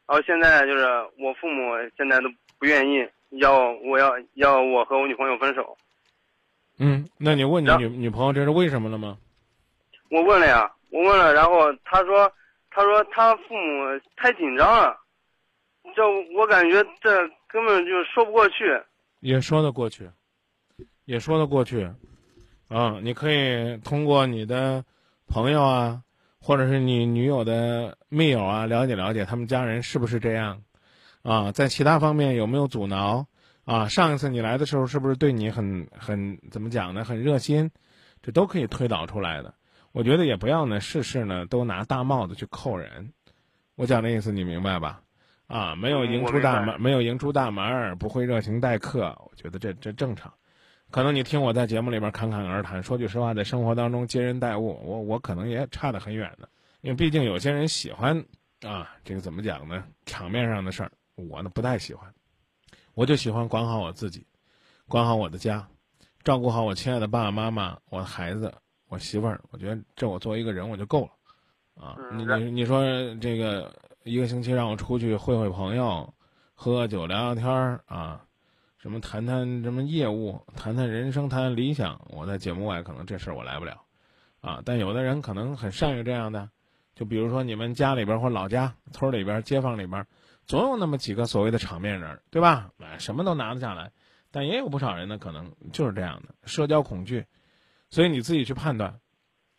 [0.05, 0.85] 然后现在就是
[1.17, 2.29] 我父母现在都
[2.59, 5.75] 不愿意要我要要我和我女朋友分手。
[6.77, 9.17] 嗯，那你问你女女朋友这是为什么了吗？
[10.11, 12.31] 我问了呀，我问了，然后他说，
[12.69, 14.95] 他说他父母太紧张了，
[15.95, 16.03] 这
[16.37, 18.79] 我感觉这根本就说不过去。
[19.21, 20.09] 也说得过去，
[21.05, 21.89] 也说得过去，
[22.67, 24.85] 啊，你可以通过你的
[25.27, 26.03] 朋友啊。
[26.43, 30.63] 或者是你女友的密友啊，了解了解他们家人是不是这样，
[31.21, 33.27] 啊，在其他方面有没有阻挠？
[33.63, 37.03] 啊，上一次你来的时候是不是对你很很怎么讲呢？
[37.03, 37.69] 很热心，
[38.23, 39.53] 这都可以推导出来的。
[39.91, 43.11] 我觉得也不要呢，事事呢都拿大帽子去扣人。
[43.75, 45.01] 我讲的意思你明白吧？
[45.47, 50.33] 啊，没有迎出大门，没有迎出大门，不会热情待客，我觉得这这正常。
[50.91, 56.47] 可能你听我在节目里边侃侃而谈，说句实话，在生活当中接人待物，我我可能也差得很远的，
[56.81, 58.23] 因为毕竟有些人喜欢
[58.61, 59.83] 啊，这个怎么讲呢？
[60.05, 62.13] 场面上的事儿，我呢不太喜欢，
[62.93, 64.25] 我就喜欢管好我自己，
[64.87, 65.67] 管好我的家，
[66.23, 68.53] 照顾好我亲爱的爸爸妈妈、我的孩子、
[68.91, 72.83] 我媳妇儿，我觉得这我作为一个人我就够了，啊，你你你说
[73.21, 73.73] 这个
[74.03, 76.13] 一个星期让我出去会会朋友，
[76.53, 78.25] 喝喝酒聊聊天儿啊。
[78.79, 82.01] 什么谈谈什么业务，谈谈人生，谈谈理想。
[82.09, 83.81] 我在节目外可能这事儿我来不了，
[84.41, 86.49] 啊，但有的人可能很善于这样的，
[86.93, 90.05] 就比如说你们家里边或老家、村里边、街坊里边，
[90.45, 92.71] 总有那么几个所谓的场面人，对吧？
[92.79, 93.89] 哎，什么都拿得下来，
[94.31, 97.25] 但也有不少人呢，可能就是这样的社交恐惧，
[97.91, 98.99] 所以你自己去判断，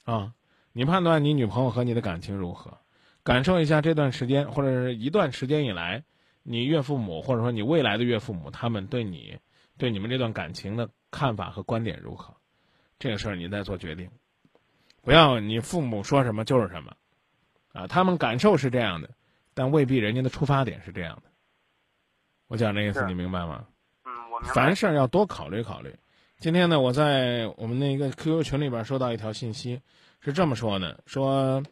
[0.05, 0.35] 啊，
[0.73, 2.79] 你判断你女朋友和你的感情如何，
[3.23, 6.03] 感受一下这段时间或者是一段时间以来。
[6.45, 9.38] 你岳父母或者说你未来的岳父母，他们对你、
[9.79, 12.35] 对你们这段感情的看法和观点如何？
[12.99, 14.11] 这个事儿你再做决定，
[15.03, 16.97] 不要你父母说什么就是什么，
[17.73, 19.11] 啊，他们感受是这样的，
[19.55, 21.31] 但未必人家的出发点是这样的。
[22.49, 23.66] 我讲这意思你明白吗？
[24.05, 24.53] 嗯，我明白。
[24.55, 25.95] 凡事要多考虑考虑。
[26.43, 29.81] 今天呢，我在我们那个 QQ 群里边收到一条信息，
[30.19, 31.63] 是这么说的：说，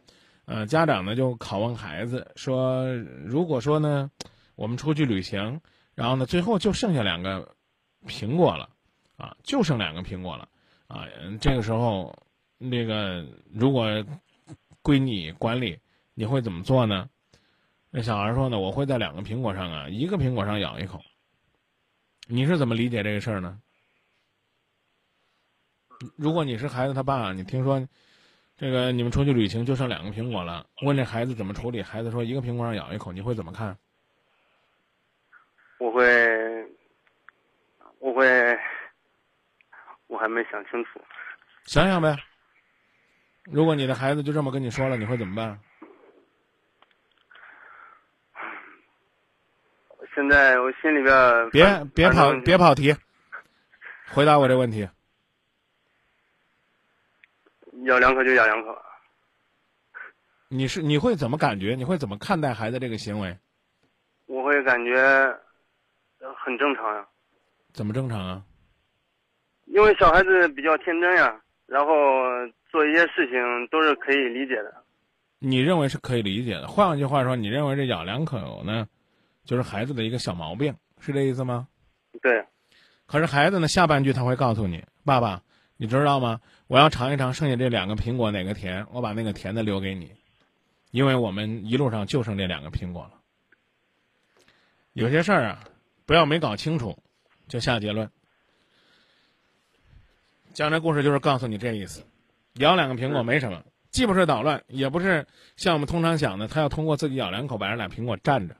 [0.45, 2.85] 呃，家长呢就拷问孩子说，
[3.25, 4.09] 如果说呢。
[4.55, 5.59] 我们出去旅行，
[5.95, 7.55] 然后呢，最后就剩下两个
[8.05, 8.69] 苹果了，
[9.17, 10.47] 啊，就剩两个苹果了，
[10.87, 11.07] 啊，
[11.39, 12.15] 这个时候，
[12.59, 14.05] 那个如果
[14.83, 15.79] 归你管理，
[16.13, 17.09] 你会怎么做呢？
[17.89, 21.01] 那小孩说呢，我会在两个苹果上啊，一个苹果上咬一口。
[22.27, 23.59] 你是怎么理解这个事儿呢？
[26.17, 27.87] 如果你是孩子他爸，你听说
[28.57, 31.81] 这个你们出去旅行就剩两个苹果了，问这孩子怎么处理？
[31.81, 33.77] 孩子说一个苹果上咬一口，你会怎么看？
[35.77, 36.65] 我会，
[37.99, 38.59] 我会，
[40.07, 41.01] 我还没想清楚。
[41.65, 42.17] 想想呗。
[43.45, 45.59] 如果你的孩子就这么跟你说了，你会怎么办？
[50.13, 52.93] 现在我心里边别别跑别跑题，
[54.09, 54.87] 回答我这问题。
[57.85, 58.77] 咬两口就咬两口。
[60.49, 61.75] 你是你会怎么感觉？
[61.75, 63.37] 你会怎么看待孩子这个行为？
[64.25, 64.93] 我会感觉
[66.43, 67.05] 很正常呀。
[67.73, 68.43] 怎么正常啊？
[69.65, 71.93] 因为小孩子比较天真呀，然后
[72.69, 74.83] 做一些事情都是可以理解的。
[75.39, 76.67] 你认为是可以理解的？
[76.67, 78.85] 换句话说，你认为这咬两口呢，
[79.45, 81.67] 就是孩子的一个小毛病，是这意思吗？
[82.21, 82.45] 对。
[83.05, 85.41] 可是孩子呢，下半句他会告诉你：“爸爸，
[85.77, 86.41] 你知道吗？
[86.71, 90.09] 我要尝一尝剩下这两个苹果哪个甜，我把那个甜的留给你，
[90.91, 93.19] 因为我们一路上就剩这两个苹果了。”
[94.93, 95.65] 有些事儿啊，
[96.05, 96.97] 不要没搞清楚
[97.49, 98.09] 就下结论。
[100.53, 102.05] 讲这故事就是告诉你这意思：
[102.53, 108.55] 咬两个苹果没什么，既不是捣乱，也不是像我们通常想的，他要通过自己咬两口把这俩苹果占着，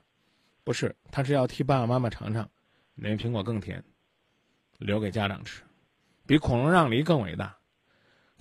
[0.64, 2.50] 不是，他是要替爸爸妈妈尝尝
[2.94, 3.82] 哪个苹果更甜，
[4.76, 5.62] 留给家长吃，
[6.26, 7.56] 比孔融让梨更伟大。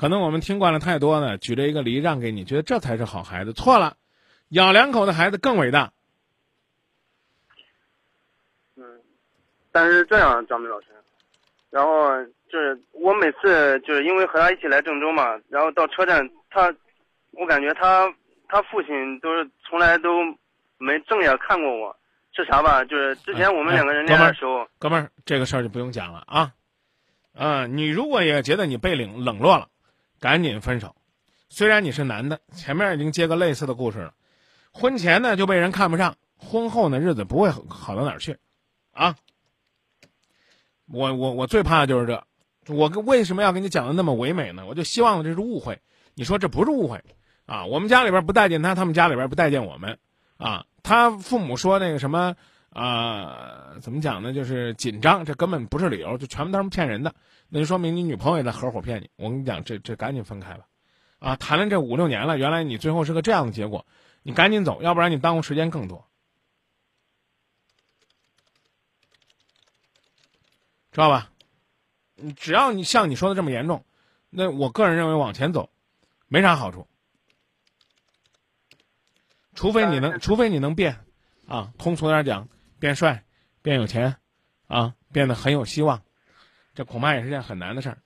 [0.02, 3.98] 可能我们听惯了太多呢，举着一个梨让给你，觉得这才是好孩子，错了，
[4.50, 5.94] 咬两口的孩子更伟大。
[8.76, 8.84] 嗯，
[9.72, 10.88] 但是这样，张明老师，
[11.70, 12.20] 然后
[12.52, 16.74] 就是我每次就是因为和他一起来郑州嘛，然后到车站，他，
[17.34, 18.12] 我感觉他
[18.48, 20.24] 他父亲都是从来都
[20.80, 21.96] 没正眼看过我，
[22.36, 22.84] 是啥吧？
[22.86, 26.54] 就是之前我们两个人恋爱的时候，哥们儿，这个事儿就不用讲了啊，
[27.38, 29.68] 啊，你如果也觉得你被冷冷落了，
[30.22, 30.96] 赶紧分手。
[31.50, 34.14] 虽然你是男的，前面已经接个类似的故事了，
[34.72, 38.38] 婚前呢就被人看不上，婚后呢日子不会好到哪儿去。
[38.94, 39.16] 啊，
[40.88, 42.24] 我我我最怕的就是这，
[42.74, 44.66] 我为什么要跟你讲的那么唯美呢？
[44.66, 45.82] 我就希望这是误会，
[46.14, 47.04] 你说这不是误会
[47.46, 47.66] 啊？
[47.66, 49.98] 我们家里边不待见他，他们家里边不待见我们，
[50.38, 52.36] 啊，他父母说那个什么
[52.70, 54.34] 啊，怎么讲呢？
[54.34, 57.16] 就是紧张，这根本不是理由，就全部都是骗人的，
[57.54, 59.10] 那就说明你女朋友也在合伙骗你。
[59.18, 60.66] 我跟你讲，这这赶紧分开吧，
[61.20, 63.86] 啊，谈了这五六年了，原来你最后是个这样的结果，
[64.24, 66.08] 你赶紧走，要不然你耽误时间更多。
[70.94, 71.30] 知道吧？
[72.16, 73.84] 你只要你像你说的这么严重，
[74.30, 75.70] 那我个人认为往前走，
[76.28, 76.88] 没啥好处。
[79.56, 81.04] 除非你能，除非你能变，
[81.48, 82.48] 啊，通俗点讲，
[82.80, 83.26] 变帅，
[83.62, 84.16] 变有钱，
[84.68, 86.02] 啊，变得很有希望，
[86.74, 87.98] 这恐怕也是件很难的事儿。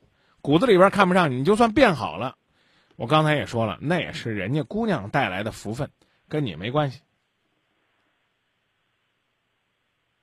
[0.42, 2.38] 骨子里边看不上你，你就算变好了，
[2.96, 5.90] 我刚才也说了，那也是人家姑娘带来的福分，
[6.28, 7.02] 跟你没关系。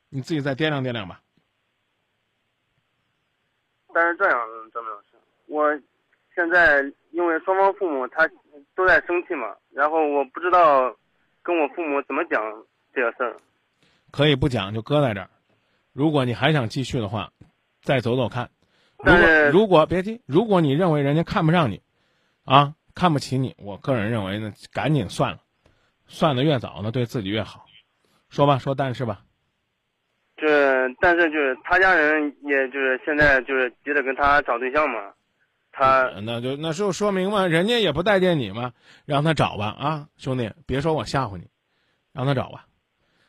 [0.08, 1.20] 你自己再掂量掂量吧。
[3.94, 4.38] 但是这样，
[4.72, 5.08] 张明老师，
[5.46, 5.80] 我
[6.34, 8.28] 现在因为双方父母他
[8.74, 10.96] 都在生气嘛，然后我不知道
[11.42, 12.42] 跟我父母怎么讲
[12.94, 13.36] 这个事儿。
[14.10, 15.28] 可以不讲，就搁在这儿。
[15.92, 17.32] 如果你还想继续的话，
[17.82, 18.50] 再走走看。
[18.98, 21.82] 如果如果别急，如果你认为人家看不上你，
[22.44, 25.38] 啊，看不起你，我个人认为呢，赶紧算了，
[26.06, 27.66] 算的越早呢，对自己越好。
[28.30, 29.22] 说吧，说但是吧。
[30.36, 35.12] 这，但是就是他家人，也就是现在就是急着跟他找对象嘛，
[35.70, 38.72] 他那就那就说明嘛，人家也不待见你嘛，
[39.04, 41.48] 让他找吧啊，兄弟，别说我吓唬你，
[42.12, 42.66] 让他找吧。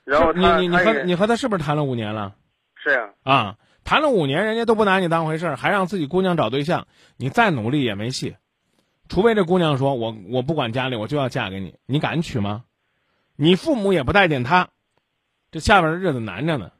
[0.05, 2.35] 然后你你你和你和他是不是谈了五年了？
[2.75, 3.09] 是呀。
[3.23, 8.35] 啊，谈了五年，人家都不拿你当回事儿，还让自己姑娘找对象，你再努力也没戏，
[9.09, 12.63] 除非这姑娘说我我不管家里，我就要嫁给你，你敢娶吗？
[13.35, 14.69] 你父母也不待见他，
[15.51, 16.71] 这下边的日子难着呢。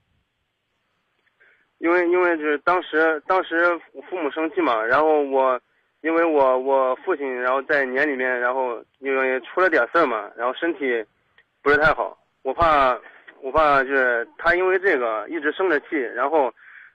[1.79, 3.77] 因为因为就是当时当时
[4.09, 5.59] 父母生气嘛，然后我，
[6.01, 11.03] 因为我我父亲然后在年里面，然后因为出了点事儿嘛，然后身体
[11.61, 12.97] 不是太好，我怕
[13.41, 16.53] 我怕就是他因为这个一直生着气，然后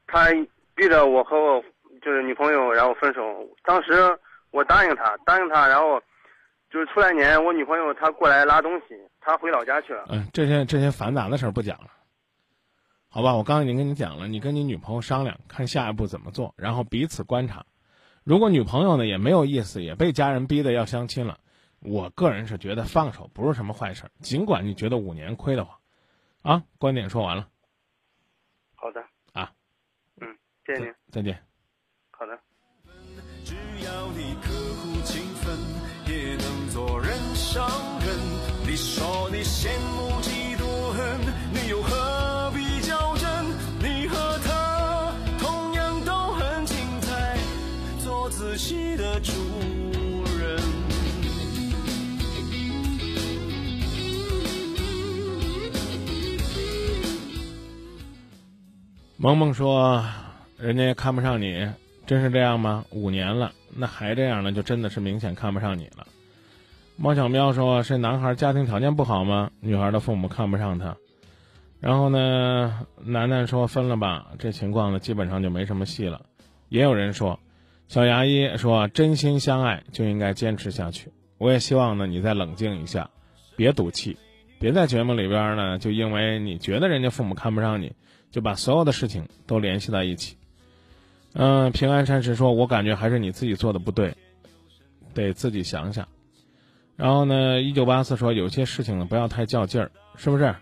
[0.08, 0.26] 他
[0.74, 1.62] 逼着我和我
[2.02, 3.22] 就是女朋友然后分手。
[3.62, 3.92] 当时
[4.50, 6.00] 我答应他答应他，然后
[6.70, 10.06] 就是出来年我女朋友她过来拉东西，她回老家去了。
[10.08, 11.88] 嗯，这些这些繁杂的事儿不讲了。
[13.10, 17.64] 好吧，我刚刚已经跟你讲了，你跟你女朋友商量，看下一步怎么做，然后彼此观察。
[18.22, 21.38] 如果女朋友呢也没有意思，也被家人逼的要相亲了，
[21.80, 25.76] 我个人是觉得放手不是什么坏事，尽管你觉得五年亏得慌。
[26.42, 27.48] 啊，观点说完了。
[28.74, 29.02] 好的。
[30.68, 30.92] 谢谢您。
[31.10, 31.32] 再见。
[32.10, 32.38] 好的。
[33.42, 33.54] 只
[33.86, 34.52] 要你刻
[34.82, 35.56] 苦勤奋，
[36.06, 37.66] 也能做人上
[38.00, 38.14] 人。
[38.66, 41.20] 你说你羡慕嫉妒恨，
[41.54, 43.46] 你又何必较真？
[43.80, 47.38] 你和他同样都很精彩，
[48.04, 49.32] 做自己的主
[50.38, 50.60] 人。
[59.16, 60.04] 萌萌说
[60.60, 61.68] ：“人家也看不上你，
[62.04, 62.84] 真是这样吗？
[62.90, 66.06] 五年了，那还这样呢，就真的是明显看不上你了。”
[66.96, 69.52] 猫小喵说：“是男孩家庭条件不好吗？
[69.60, 70.96] 女孩的父母看不上他。”
[71.78, 76.22] 然后呢，楠楠说：“分了吧，这情况呢，基本上就没什么戏了。”
[76.68, 77.38] 也有人说
[77.86, 83.10] ：“小牙医说，真心相爱就应该坚持下去。”我也希望呢，你再冷静一下，
[83.56, 84.16] 别赌气，
[84.58, 87.92] 别在节目里边呢，就因为你觉得人家父母看不上你。
[88.30, 90.36] 就把所有的事情都联系在一起。
[91.34, 94.16] 嗯，平安禅师说：“我感觉还是你自己做的不对，
[95.14, 96.06] 得自己想想。”
[96.96, 100.54] 然后呢，一九八四说：“有些事情呢，不要太较劲儿，是不是？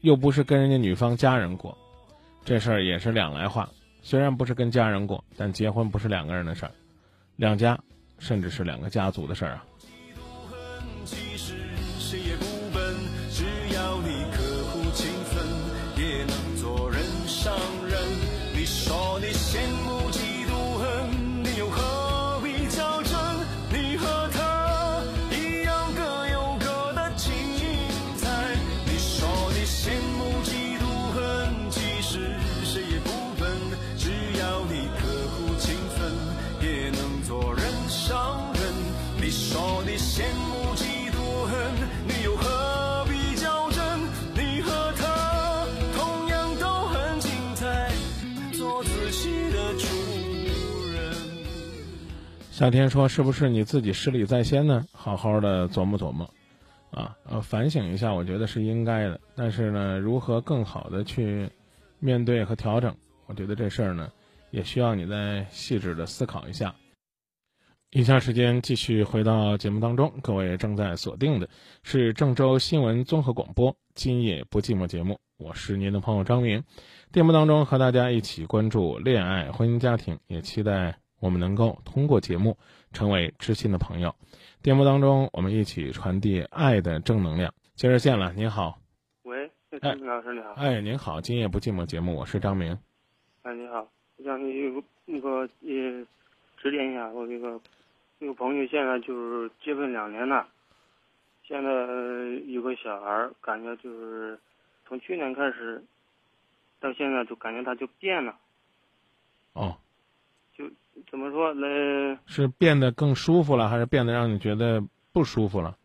[0.00, 1.76] 又不是跟人家女方家人过，
[2.44, 3.68] 这事儿也是两来话。
[4.02, 6.72] 虽然不是跟家人过，但结婚不是两个人的事儿，
[7.36, 7.78] 两家
[8.18, 9.64] 甚至是两个家族的事儿啊。”
[52.56, 54.86] 夏天说：“是不是你自己失礼在先呢？
[54.90, 56.26] 好好的琢磨琢磨，
[56.90, 59.20] 啊，呃，反省一下，我觉得是应该的。
[59.34, 61.50] 但是呢，如何更好的去
[61.98, 64.10] 面对和调整，我觉得这事儿呢，
[64.50, 66.74] 也需要你再细致的思考一下。”
[67.92, 71.50] 以下时间继续回到节目当中，各位正在锁定的
[71.82, 76.64] 是郑州新闻综合广播《今夜不寂寞》节目，我是您的朋友张明。
[77.12, 80.96] 节目当中和大家一起关注恋爱、婚姻、家庭，也期待。
[81.26, 82.56] 我们能够通过节目
[82.92, 84.14] 成为知心的朋友，
[84.62, 87.52] 电波当中我们一起传递爱的正能量。
[87.74, 88.78] 接热线了，您好。
[89.24, 90.52] 喂，哎，老师你好。
[90.52, 92.78] 哎，您好，今夜不寂寞节目，我是张明。
[93.42, 96.06] 哎，你好，我想你有个那个也
[96.58, 97.60] 指点一下，我这个
[98.20, 100.46] 那个朋友现在就是结婚两年了，
[101.42, 101.70] 现在
[102.46, 104.38] 有个小孩，感觉就是
[104.86, 105.82] 从去年开始
[106.78, 108.38] 到现在就感觉他就变了。
[109.54, 109.76] 哦。
[110.96, 112.18] 就怎么说呢？
[112.24, 114.82] 是变得更舒服了，还是变得让你觉得
[115.12, 115.76] 不舒服了？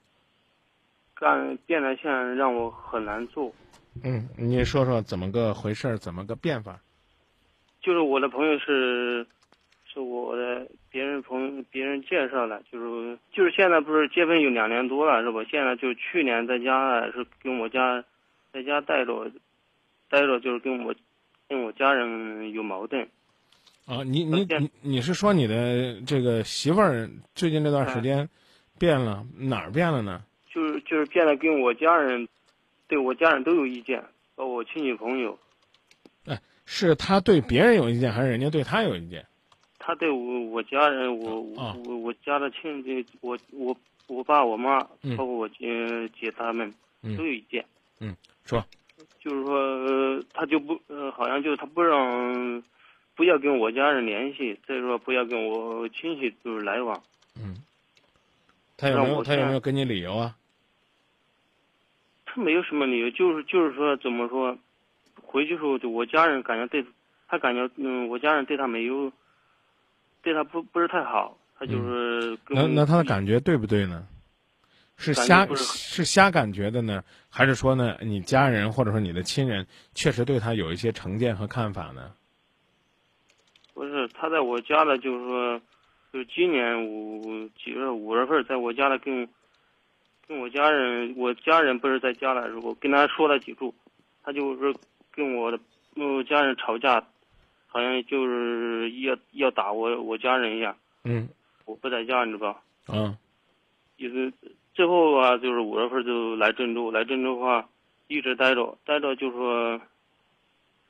[1.14, 3.52] 干变得现在让我很难做。
[4.06, 5.98] 嗯，你说说怎么个回事？
[5.98, 6.80] 怎么个变法？
[7.82, 9.28] 就是我的朋友是，
[9.86, 15.44] 是我的别人朋友别人介绍的，就是就是现在不是结婚有两年多了是吧？
[15.50, 18.04] 现在就去年在家是跟我家
[18.54, 19.30] 在家待着，
[20.10, 20.96] 待着就是跟我
[21.50, 23.08] 跟我家人有矛盾。
[23.92, 28.30] 啊，你你你你是说你的这个媳妇儿最近这段时间
[28.80, 30.24] 变了哪儿变了呢？
[30.50, 32.26] 就是就是变得跟我家人，
[32.88, 34.02] 对我家人都有意见，
[34.34, 35.38] 包括我亲戚朋友。
[36.26, 39.26] 哎，是他对别人有意见，还是人家对他有意见？
[39.78, 43.76] 他对我我家人，我我我家的亲戚，我我
[44.08, 44.80] 我爸我妈，
[45.18, 46.74] 包括我姐姐他们
[47.18, 47.66] 都有意见。
[48.00, 48.16] 嗯，
[48.46, 48.66] 说，
[49.20, 52.64] 就是说他就不呃，好像就是他不让。
[53.22, 57.00] 不要跟我家人联系，再说不要跟我亲戚就是来往。
[57.36, 57.56] 嗯，
[58.76, 60.36] 他有没有他有没有给你理由啊？
[62.26, 64.58] 他没有什么理由，就是就是说怎么说，
[65.22, 66.84] 回去时候就我家人感觉对，
[67.28, 69.14] 他感觉嗯，我家人对他没有，
[70.24, 74.08] 对他不不是太好，他就是那那他的感觉对不对呢？
[74.98, 82.12] 是瞎是瞎感觉的呢，还是说呢，你家人或者说你的亲人确实对他有一些成见和看法呢？
[83.82, 85.60] 不是他在我家的，就是说，
[86.14, 89.28] 就是今年五几月五月份，在我家里跟，
[90.28, 93.74] 跟我家人，我家人不是在家的时候，跟他说了几句，
[94.22, 94.76] 他就是跟
[95.14, 95.60] 跟我的
[95.96, 97.04] 我家人吵架，
[97.66, 100.78] 好像就是要要打我我家人一样。
[101.04, 101.28] 嗯
[101.66, 102.62] 我不在家，你知道吧？
[102.86, 103.18] 啊
[103.98, 104.32] 意思
[104.76, 107.68] 最后啊，就是五月份就来郑州，来郑州的话，
[108.08, 109.82] 一直待着，待着就说，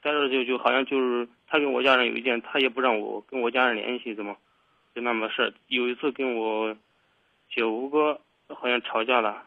[0.02, 4.36] 待着就就好像就是他跟我家人有意见，他也不让我跟我家人联系，怎么，
[4.96, 5.54] 就那么事儿。
[5.68, 6.76] 有一次跟我
[7.54, 9.44] 姐夫哥好像吵架了，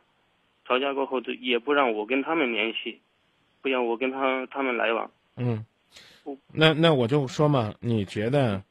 [0.66, 3.00] 吵架过后就也不让我跟他们联系，
[3.62, 5.10] 不让我跟他他们来往。
[5.36, 5.64] 嗯
[6.22, 8.62] 我，那那我就说嘛，你觉得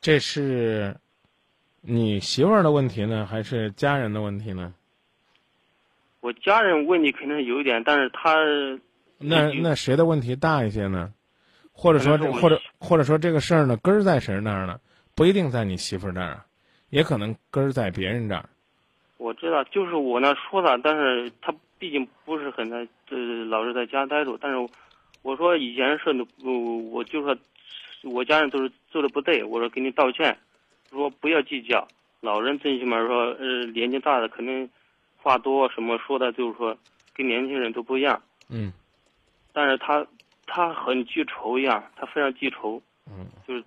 [0.00, 0.96] 这是
[1.80, 4.74] 你媳妇儿的问题呢，还是家人的问题呢？
[6.20, 8.80] 我家人问题肯定有一点，但是他嗯
[9.28, 11.12] 那那谁的问题大一些呢？
[11.72, 14.78] 或者说或者或者说这个事儿呢，根儿在谁那儿呢？
[15.16, 16.46] 不一定在你媳妇儿那儿啊，
[16.90, 18.48] 也可能根儿在别人这儿。
[19.16, 24.38] 我知道，就是我那说的，但是他毕竟不是很在，呃，老是在家待着。
[24.40, 24.68] 但是
[25.22, 27.36] 我说以前是的，我我就说
[28.02, 30.36] 我家人都是做的不对，我说给你道歉，
[30.90, 31.88] 说不要计较。
[32.20, 34.68] 老人最起码说，呃，年纪大的肯定
[35.16, 36.76] 话多，什么说的就是说
[37.14, 38.22] 跟年轻人都不一样。
[38.48, 38.72] 嗯
[39.54, 40.06] 但是他
[40.46, 43.64] 他很记仇一样，他非常记仇，嗯，就是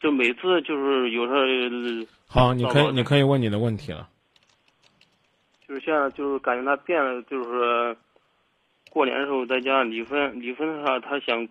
[0.00, 1.40] 就每次就是有时候。
[1.40, 4.08] 呃好，你可以你可以问你的问题了。
[5.68, 7.96] 就是现在就是感觉他变了，就是说
[8.90, 11.46] 过年的时候在家离婚，离婚的话他想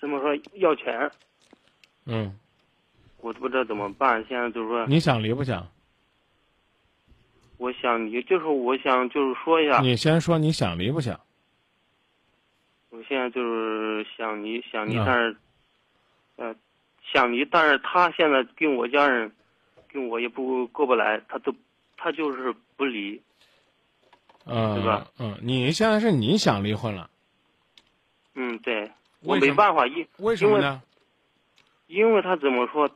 [0.00, 1.10] 怎么说要钱，
[2.06, 2.34] 嗯，
[3.20, 4.24] 我都不知道怎么办。
[4.28, 5.66] 现在就是说，你想离不想？
[7.56, 11.18] 我想离，就是我想就是说一下，你先说你想离不想？
[12.90, 15.36] 我现在就是想离，想离，啊但是
[16.36, 16.54] 呃
[17.12, 19.30] 想离，但是他现在跟我家人
[19.92, 21.54] 跟我也不过不来，他都
[21.96, 23.20] 他就是不离。
[24.46, 25.06] 嗯，对吧？
[25.18, 27.10] 嗯，你现在是你想离婚了，
[28.34, 30.80] 嗯，对，我没办法，因为什么呢？
[31.86, 32.88] 因为他怎么说，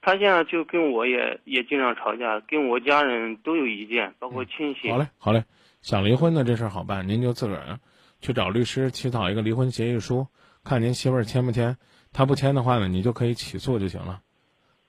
[0.00, 4.88] 他现在就跟我也也经常吵架，跟我家人都有意见，包括亲戚。
[4.90, 5.44] 好嘞，好嘞，
[5.82, 7.78] 想离婚的这事儿好办，您就自个儿
[8.20, 10.26] 去找律师起草一个离婚协议书，
[10.64, 11.76] 看您媳妇儿签不签。
[12.12, 14.20] 他不签的话呢，你就可以起诉就行了。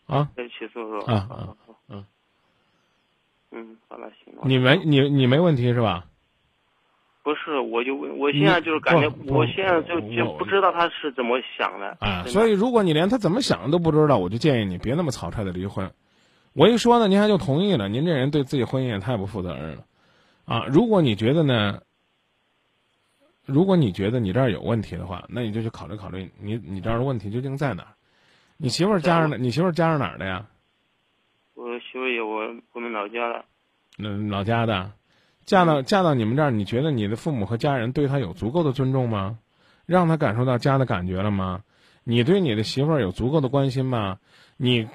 [0.07, 1.13] 啊，再起诉是吧？
[1.13, 1.55] 啊啊
[1.89, 2.05] 嗯
[3.51, 4.41] 嗯，好了，行了。
[4.45, 6.05] 你没你你没问题是吧？
[7.23, 11.95] 不是，我就问，我现在就是感觉我现在就就不知道他是怎么想的。
[11.99, 15.91] 啊，所以如果你连他怎么想都不知道，我就建议你别那么草率的离婚。
[16.53, 19.85] 我一说呢，您还就同意了，您这人对自己婚姻也太不负责任了，
[20.45, 20.65] 啊！
[20.67, 21.81] 如果你觉得呢，
[23.51, 27.89] 如果你觉得你这儿有问题的话，那你就去考虑考虑你你这儿的问题究竟在哪儿？
[28.57, 30.47] 你媳妇儿家是哪，你媳妇儿家是哪儿的呀？
[31.53, 33.45] 我媳妇也我我们老家的，
[33.99, 34.91] 嗯，老家的，
[35.45, 39.39] 嫁到嫁到你们这儿，你觉得你的父母和家人对她有足够的尊重吗？
[39.85, 41.63] 让她感受到家的感觉了吗？
[42.03, 44.19] 你对你的媳妇儿有足够的关心吗？
[44.57, 44.87] 你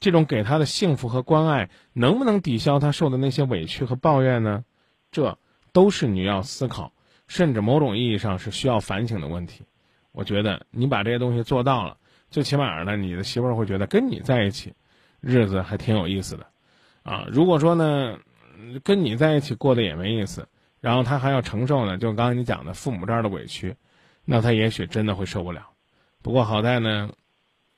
[0.00, 4.64] 这种给她的幸福和关爱，能不能抵消她受的那些委屈和抱怨呢？
[5.10, 5.38] 这
[5.72, 6.92] 都是你要思考，
[7.28, 9.62] 甚至某种意义上是需要反省的问题。
[10.10, 11.96] 我觉得你把这些东西做到了，
[12.30, 14.72] 最起码呢，你的媳妇儿会觉得跟你在一起，
[15.20, 16.46] 日子还挺有意思的。
[17.04, 18.18] 啊，如果说呢，
[18.82, 20.48] 跟你在一起过得也没意思，
[20.80, 23.76] 然后他还要承受呢，就刚才你讲的父母这儿的委屈，
[24.24, 25.68] 那他也许真的会受不了。
[26.22, 27.10] 不过好在呢，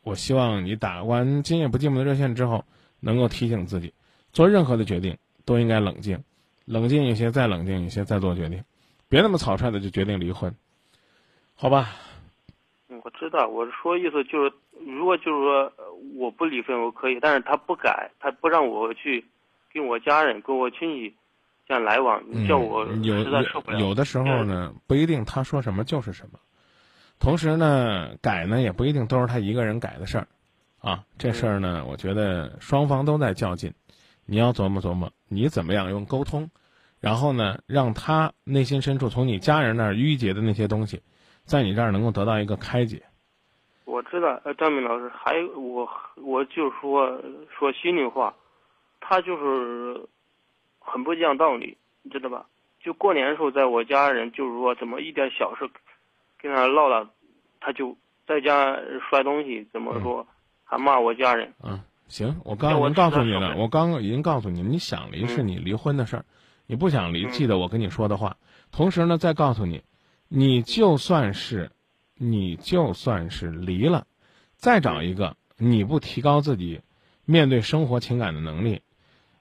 [0.02, 2.64] 我希望你打完今夜不寂寞的热线之后，
[3.00, 3.92] 能够提醒自己，
[4.32, 6.22] 做任何的决定都应该冷静，
[6.64, 8.64] 冷静一些，再冷静一些，再做决定，
[9.10, 10.54] 别那么草率的就决定离婚，
[11.56, 11.90] 好吧？
[12.88, 14.52] 嗯我知道，我是说意思就是，
[14.86, 15.84] 如果就是说呃
[16.16, 19.24] 我不离婚我可以，但是他不改，他不让我去
[19.72, 21.14] 跟我家人、跟我亲戚
[21.66, 23.80] 这样来往，你叫我有实在受不了。
[23.80, 26.38] 有有的时候呢，不一定他说什么就是什么。
[27.18, 30.28] 同时呢，改呢也不一定都是他一个人改的事儿，
[30.80, 33.74] 啊，这事儿呢，我觉得双方都在较劲，
[34.24, 36.50] 你要琢磨琢磨，你怎么样用沟通，
[37.00, 41.02] 然后呢，让他内心深处从你家人那儿淤结的那些东西，
[41.44, 43.02] 在你这儿能够得到一个开解。
[43.86, 47.20] 我知道，呃，张明老师，还有我，我就说
[47.58, 48.34] 说心里话，
[49.00, 50.00] 他就是
[50.78, 52.46] 很不讲道理，你知道吧？
[52.82, 55.68] 就过年的时候，在我家人就是说怎么一点小事
[56.40, 57.08] 跟他唠了，
[57.60, 57.96] 他就
[58.26, 58.78] 在家
[59.08, 60.26] 摔东西，怎么说
[60.64, 61.52] 还骂我家人。
[61.62, 66.24] 嗯，行，我刚我告诉你了，我刚刚已经告诉你，你想离是嗯你离婚的事儿，
[66.70, 68.36] 你不想离，嗯记得我跟你说的话。
[68.70, 69.82] 同时呢，再告诉你，
[70.28, 71.72] 你就算是，
[72.14, 74.06] 你就算是离了，
[74.54, 76.82] 再找一个，你不提高自己
[77.24, 78.82] 面对生活情感的能力，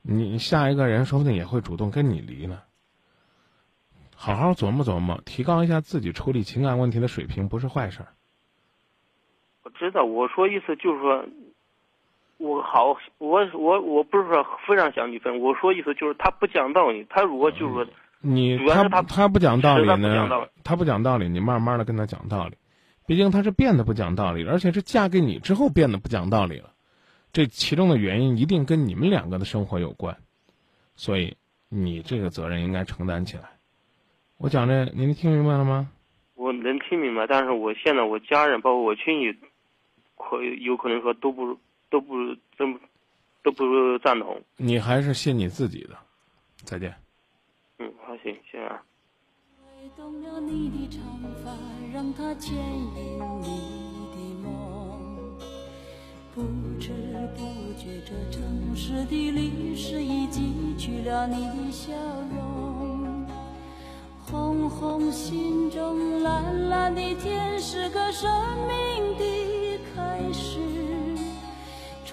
[0.01, 2.63] 你下一个人说不定也会主动跟你离呢。
[4.15, 8.07] 好好琢磨琢磨，提高一下自己处理情感问题的水平，不是坏事儿。
[9.61, 11.23] 我知道，我说意思就是说，
[12.39, 17.85] 我好，我我我不是说非常想你分，我说意思就是他不讲道理，他如果就是说，
[18.21, 22.55] 你他他他不讲道理呢，他不讲道理，你慢慢的跟他讲道理。
[23.05, 26.71] 毕竟他是变得不讲道理，而且是嫁给你之后变得不讲道理了。
[27.33, 30.15] 这其中的原因一定跟你们两个的生活有关，
[30.95, 31.35] 所以
[31.67, 33.43] 你这个责任应该承担起来。
[34.37, 35.89] 我讲这您听明白了吗？
[36.35, 39.37] 我能听明白，但是我现在我家人包括我亲戚，
[40.15, 41.57] 可有可能说都不
[41.89, 42.15] 都不
[42.57, 42.79] 真不
[43.43, 44.41] 都不赞同。
[44.57, 45.97] 你还是信你自己的。
[46.63, 46.93] 再见。
[47.79, 48.83] 嗯，好，行，谢谢啊。
[49.57, 51.01] 吹动了你的长
[51.43, 51.55] 发，
[51.93, 53.47] 让它牵引你
[54.11, 54.47] 的梦。
[56.35, 56.41] 不
[56.79, 56.91] 知
[57.35, 61.93] 不觉，这城市的历史已记取了你的笑
[62.35, 63.25] 容。
[64.25, 68.29] 红红心中，蓝蓝的天，是个生
[68.67, 70.59] 命的开始。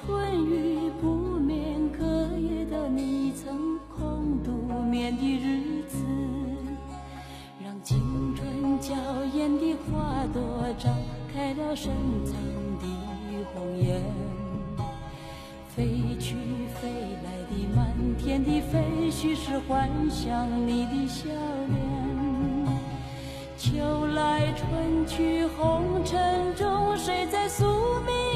[0.06, 1.08] 春雨不
[1.40, 2.06] 眠，隔
[2.38, 4.52] 夜的你曾空独
[4.84, 5.96] 眠的日子。
[7.60, 8.94] 让青春娇
[9.34, 10.90] 艳的花朵绽
[11.34, 11.92] 开了深
[12.24, 12.34] 藏
[12.78, 12.86] 的
[13.52, 14.00] 红颜，
[15.74, 16.36] 飞去
[16.80, 16.88] 飞
[17.24, 21.24] 来的满天的飞絮是幻想你的笑
[21.66, 21.76] 脸。
[23.58, 27.64] 秋来春去红尘中，谁在宿
[28.06, 28.35] 命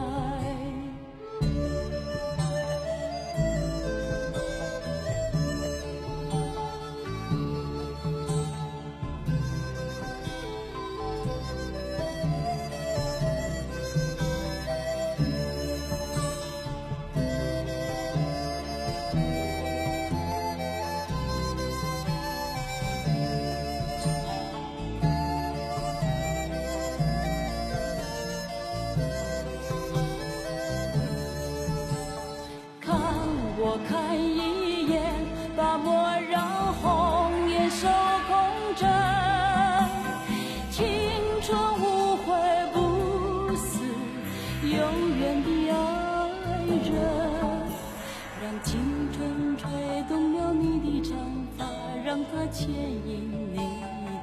[52.61, 53.57] 牵引你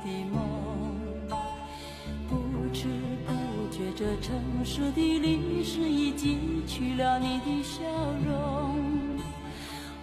[0.04, 0.36] 的梦。
[2.28, 2.36] 不
[2.72, 2.84] 知
[3.26, 3.28] 不
[3.72, 7.82] 觉，这城市的历史已记取了你的笑
[8.24, 8.76] 容。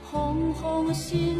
[0.04, 1.35] 红红心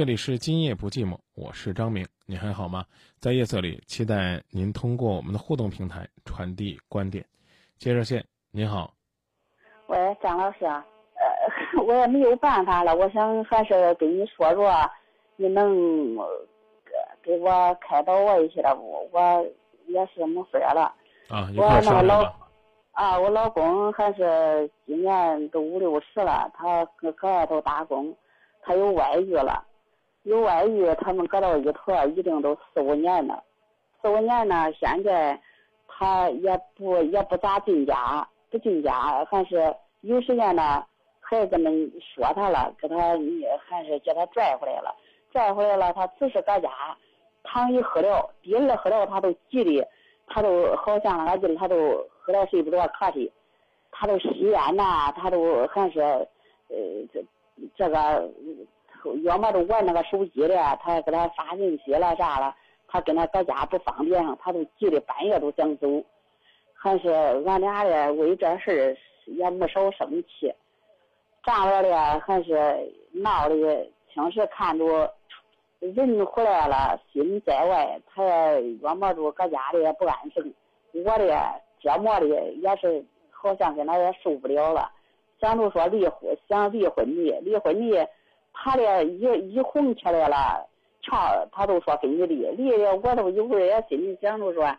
[0.00, 2.86] 这里是今夜不寂寞，我是张明，你还好吗？
[3.18, 7.22] 在夜色里，期待您通过我们的互动平台传递观点。
[7.76, 8.94] 接热线，您好，
[9.88, 14.72] 喂，张老师，呃， 我也没有办法了，我想还是跟你说说，
[15.36, 16.26] 你能呃
[17.22, 19.46] 给给我开导我一下，不我
[19.86, 20.94] 也是没法了。
[21.28, 22.34] 啊，一块儿我那个老。
[22.92, 28.16] 啊，我老公还是今年都五六十了，他搁搁外头打工，
[28.62, 29.62] 他有外遇了，
[30.22, 33.42] 有外遇，他们搁到一坨儿已经都四五年了，
[34.00, 35.40] 四五年呢，现在
[35.88, 40.84] 他也不也不咋进家，不进家，还是有时间呢，
[41.20, 42.96] 孩子们说他了，给他
[43.68, 44.94] 还是叫他拽回来了，
[45.32, 46.70] 拽回来了，他只是搁家
[47.42, 49.88] 躺一喝了，第二喝了他都急的，
[50.26, 51.76] 他都好像那个劲，他都
[52.20, 53.30] 喝了睡不着，瞌睡。
[53.92, 56.76] 他都吸烟呐，他都还是呃
[57.12, 57.22] 这
[57.76, 58.30] 这个，
[59.22, 62.54] 要么都玩那个手机了，他还给他发信息了啥了，
[62.88, 65.86] 他跟他搁家不方便，他都急得半夜都想走。
[66.74, 67.10] 还是
[67.46, 68.96] 俺俩的为这事儿
[69.26, 70.52] 也没少生气，
[71.44, 73.54] 丈人的还是闹的，
[74.08, 75.12] 平时看着
[75.80, 80.52] 人回来了，心在外，他也约摸着搁家里也不安生。
[80.92, 84.90] 我的折磨的也是，好像跟他也受不了了，
[85.38, 88.08] 想着说离婚，想离婚的，离婚的，
[88.52, 89.20] 他俩一
[89.52, 90.68] 一红起来了，
[91.02, 94.76] 瞧他都说跟你离，离了我都有时候也心里想着说。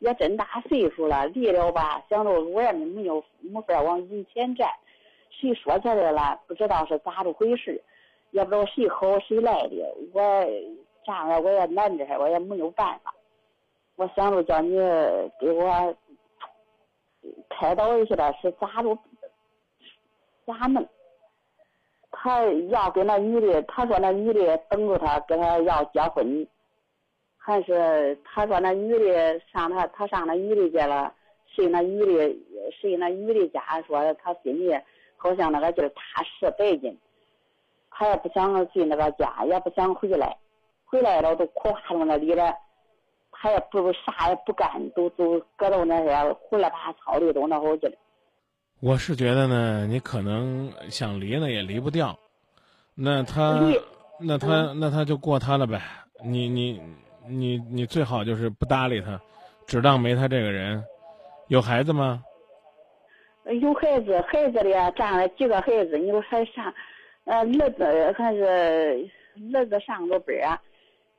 [0.00, 4.68] 也真大岁数了，离了吧，想着我也没有没法往以前站，
[5.30, 7.82] 谁说起来了，不知道是咋着回事，
[8.32, 10.20] 也不知道谁好谁赖的，我
[11.06, 13.14] 丈人我也难着，我也没有办法，
[13.96, 14.76] 我想着叫你
[15.40, 15.96] 给我
[17.48, 18.98] 开导一下是咋着
[20.44, 20.86] 咋弄？
[22.14, 26.46] 他要跟那女的，他说那女的等着他，跟他要结婚。
[27.36, 31.12] 还是他说那女的上他，他上那女的去了，
[31.46, 32.36] 睡那女的，
[32.72, 34.74] 睡那女的家，说他心里
[35.16, 36.98] 好像那个劲踏实带劲，
[37.90, 40.36] 他也不想进那个家，也不想回来，
[40.86, 42.54] 回来了都苦哈着那里了，
[43.30, 47.94] 他也不啥也不干，都都搁到那些胡乱八糟的都那好劲。
[48.84, 52.18] 我是觉得呢，你可能想离呢也离不掉，
[52.94, 53.58] 那他
[54.20, 55.80] 那他那他就过他了呗，
[56.22, 56.78] 你你。
[57.26, 59.18] 你你最好就是不搭理他，
[59.66, 60.84] 只当没他这个人。
[61.48, 62.22] 有孩子吗？
[63.62, 66.70] 有孩子，孩子的占了几个孩子，你说还上，
[67.24, 69.10] 呃，儿子还是
[69.54, 70.60] 儿子上过班儿，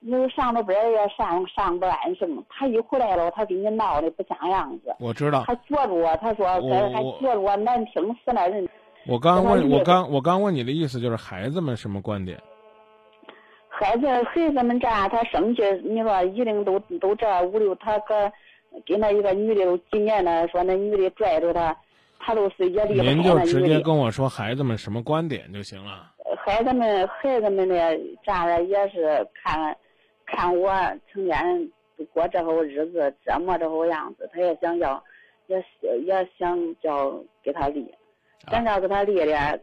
[0.08, 2.44] 你说上着班儿也上上不安生。
[2.48, 4.96] 他一回来了，他跟你闹的不像样子。
[5.00, 5.44] 我知道。
[5.48, 8.70] 他觉着我，他说还还觉着我难听死了人。
[9.08, 12.40] 我刚问，我刚我刚问你的意思就是孩子们什么观点？
[13.68, 18.32] 孩子孩子们这样，他生气，你说一定都都这五六，他搁
[18.86, 21.76] 跟那一个女的几年了，说那女的拽着他，
[22.20, 26.12] 他都是也离不开您就直接跟我说孩子们什么观点就行了。
[26.46, 27.76] 孩子们孩子们呢
[28.24, 29.76] 这样也是看，
[30.26, 30.72] 看我
[31.12, 31.72] 成天
[32.14, 35.04] 过这好日子，折磨这好样子，他也想要，
[35.48, 35.64] 也
[36.06, 37.94] 也想叫给他离，
[38.50, 39.60] 想要给他离了，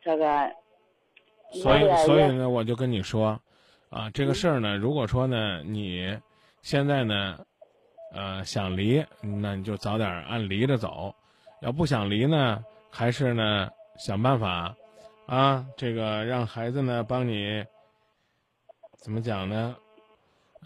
[0.00, 0.52] 这个。
[1.52, 3.40] 所以，所以呢，我就跟你说，
[3.88, 6.18] 啊，这个事儿呢，如果说呢，你
[6.60, 7.38] 现在呢，
[8.12, 11.14] 呃，想离，那你就早点按离着走；
[11.62, 14.74] 要不想离呢，还是呢，想办法，
[15.26, 17.64] 啊，这个让孩子呢帮你
[18.96, 19.76] 怎么讲呢？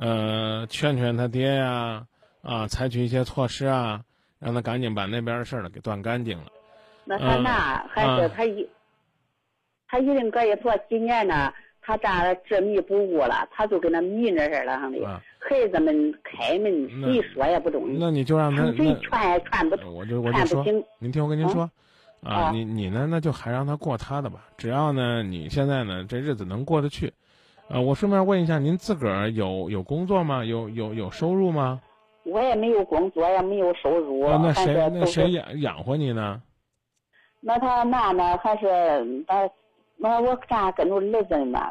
[0.01, 2.07] 呃，劝劝他爹呀，
[2.41, 4.01] 啊，采取一些措施啊，
[4.39, 6.47] 让他赶紧把那边的事儿呢给断干净了。
[7.05, 8.67] 那他那还是他一。
[9.87, 15.05] 他一定搁一坨几年呢，他这样执迷不悟了，他就跟那迷那似的，兄弟。
[15.41, 17.99] 孩子们开门，谁说也不中。
[17.99, 19.93] 那你就让他谁劝也劝不通。
[19.93, 20.65] 我就我就说，
[21.01, 21.69] 您听我跟您说，
[22.23, 24.47] 啊，你你呢，那就还让他过他的吧。
[24.57, 27.13] 只要呢，你现在呢，这日子能过得去，
[27.71, 30.45] 啊，我顺便问一下，您自个儿有有工作吗？
[30.45, 31.81] 有有有收入吗？
[32.25, 34.29] 我也没有工作，也没有收入。
[34.29, 36.43] 那谁那谁养养活你呢？
[37.41, 38.37] 那他那呢？
[38.39, 39.49] 还是他？
[39.97, 41.71] 那我咋跟着儿子嘛？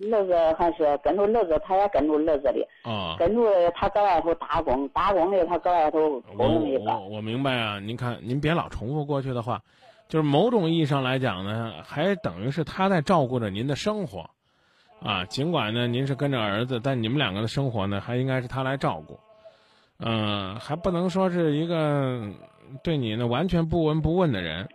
[0.00, 2.68] 儿子还是跟着儿子，他也跟着儿子的。
[2.82, 3.14] 啊。
[3.16, 6.90] 跟着他搁外头打工，打工的他搁外头工一个。
[6.92, 9.62] 我我明白啊，您看，您别老重复过去的话，
[10.08, 14.28] 就是某种意义上来讲呢，还等于是他在照顾着您的生活，
[15.00, 19.18] 啊，尽管呢您是跟着儿子，但你们两个的生活呢，还应该是他来照顾，
[20.00, 22.20] 嗯，还不能说是一个
[22.82, 24.68] 对你呢完全不闻不问的人。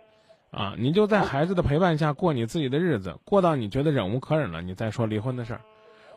[0.50, 5.60] 啊，你就在孩子的陪伴下过你自己的日子，过到你觉得忍无可忍了，你再说离婚的事儿。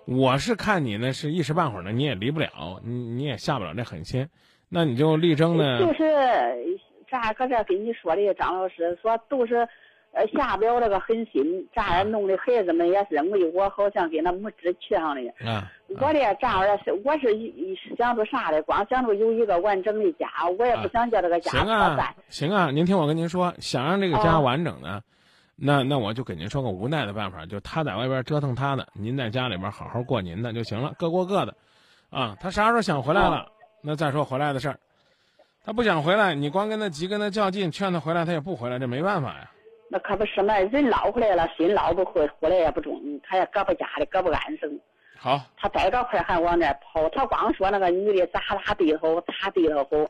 [0.05, 4.29] 我是看你呢是一时半会儿呢，你也离不了，你你也下不了这狠心，
[4.69, 5.79] 那你就力争呢。
[5.79, 6.03] 就是
[7.09, 9.67] 咋搁这跟你说的，张老师说都是。
[10.13, 15.21] 呃，下不了这个狠心，这样弄的孩子们也是认为我好像跟那没志气上的。
[15.41, 15.61] 嗯，
[15.99, 17.27] 我的这样是，我是
[17.97, 20.27] 想着啥的，光想着有一个完整的家，
[20.57, 25.01] 我也不想叫这个家行啊，行啊，您听我跟您说，想让这个家完整呢，
[25.55, 31.55] 那那我就给您说个无奈的办法，就他在外边折腾他的，您在家里边好好过您的就行了，各过各的。
[32.09, 33.51] 啊，他啥时候想回来了，
[33.81, 34.79] 那再说回来的事儿。
[35.65, 39.51] 他不想回来，你光跟他急，跟他较劲，劝他回来，他也不回来，这没办法呀。
[39.89, 44.79] 那可不是嘛，人捞回来了，心捞不回，回来也不中，他也搁不家里，搁不安生。
[45.19, 50.09] 好，他逮着块还往那跑，他光说那个女的咋咋对头，咋对头好，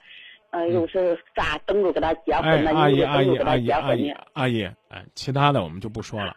[0.51, 6.35] 嗯，又是咋等着跟他结婚哎，呢，阿姨，阿姨，阿姨，阿姨阿姨，哎，其他的我们就不说了，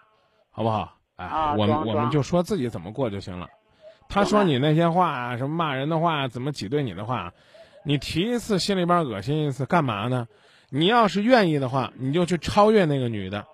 [0.51, 0.97] 好不好？
[1.17, 3.49] 哎，啊我们我们就说自己怎么过就行了。
[4.09, 7.33] 他说你那些话，什么骂人的话，怎么挤兑你的话，
[7.85, 10.27] 你提一次心里边恶心一次，干嘛呢？
[10.71, 13.45] 你要是愿意的话，你就去超越那个女的。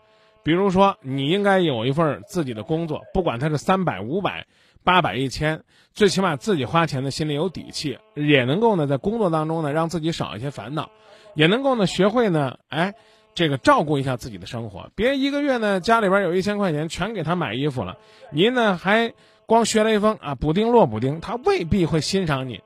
[0.43, 4.47] 比如说，你应该有一份自己的工作，不管他是三百、五百、
[4.85, 10.91] 八百、一千，最起码自己花钱的心里有底气，也能够呢在工作当中呢让自己少一些烦恼，
[11.35, 12.95] 也能够呢学会呢，哎，
[13.35, 14.91] 这个照顾一下自己的生活。
[14.95, 17.99] 别一个月呢家里边有一千块钱全给他买衣服了，
[18.31, 19.14] 您呢还
[19.47, 22.61] 光学雷锋啊补丁落补丁，他未必会欣赏你。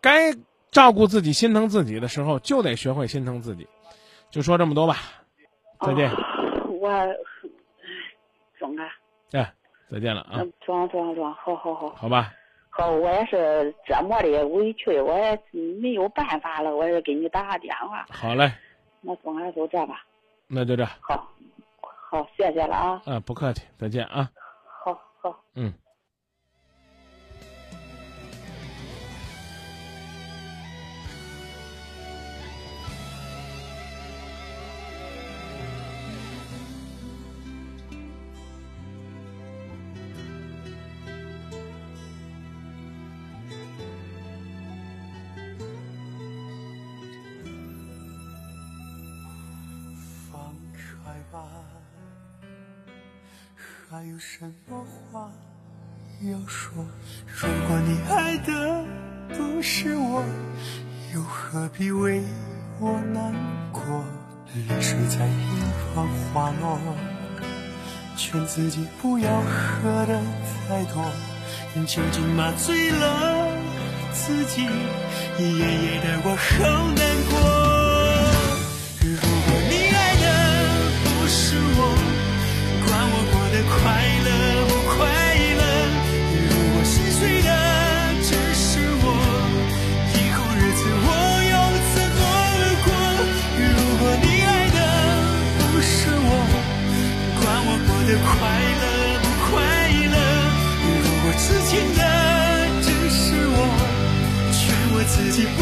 [0.00, 0.32] 该
[0.72, 3.68] 照顾自己、心疼自己的时候，就得学会心疼自己。
[4.30, 4.96] 就说这么多吧，
[5.80, 6.10] 再见。
[6.10, 6.16] 啊
[6.80, 7.14] 我，哎
[8.58, 8.88] 装啊，
[9.32, 9.52] 哎，
[9.90, 11.90] 再见了啊，嗯装装装，好好好。
[11.90, 12.32] 好吧。
[12.70, 18.06] 好，我也是折磨的委屈，我也没有办法了，我也给你打个电话。
[18.08, 18.50] 好嘞，
[19.02, 20.02] 那总还就这吧。
[20.46, 20.86] 那就这。
[21.00, 21.28] 好，
[22.10, 23.02] 好，谢谢了啊。
[23.04, 24.30] 啊，不客气，再见啊。
[24.82, 25.38] 好好。
[25.54, 25.74] 嗯。
[54.02, 55.30] 还有什么话
[56.22, 56.84] 要说？
[57.24, 58.84] 如果你爱的
[59.28, 60.24] 不是我，
[61.14, 62.20] 又何必为
[62.80, 63.32] 我难
[63.70, 64.04] 过？
[64.68, 66.80] 泪水在眼眶滑落，
[68.16, 70.20] 劝自己不要喝的
[70.66, 71.04] 太多，
[71.86, 73.56] 酒精麻醉了
[74.12, 74.64] 自己，
[75.38, 77.81] 夜夜的我好难过。
[83.82, 83.90] 快
[84.24, 84.30] 乐
[84.68, 84.96] 不快
[85.58, 85.62] 乐。
[86.48, 87.50] 如果心碎的
[88.22, 89.06] 只是我
[90.14, 91.08] 以后日子我
[91.50, 91.54] 要
[91.94, 92.22] 怎么
[92.84, 92.86] 过。
[93.58, 93.62] 如
[93.98, 94.78] 果你爱的
[95.58, 96.30] 不是我
[97.40, 98.30] 管我过得快
[98.80, 98.84] 乐
[99.22, 99.50] 不快
[100.14, 100.16] 乐。
[101.02, 102.00] 如果痴情的
[102.82, 103.58] 只是我
[104.52, 104.62] 劝
[104.94, 105.60] 我自己不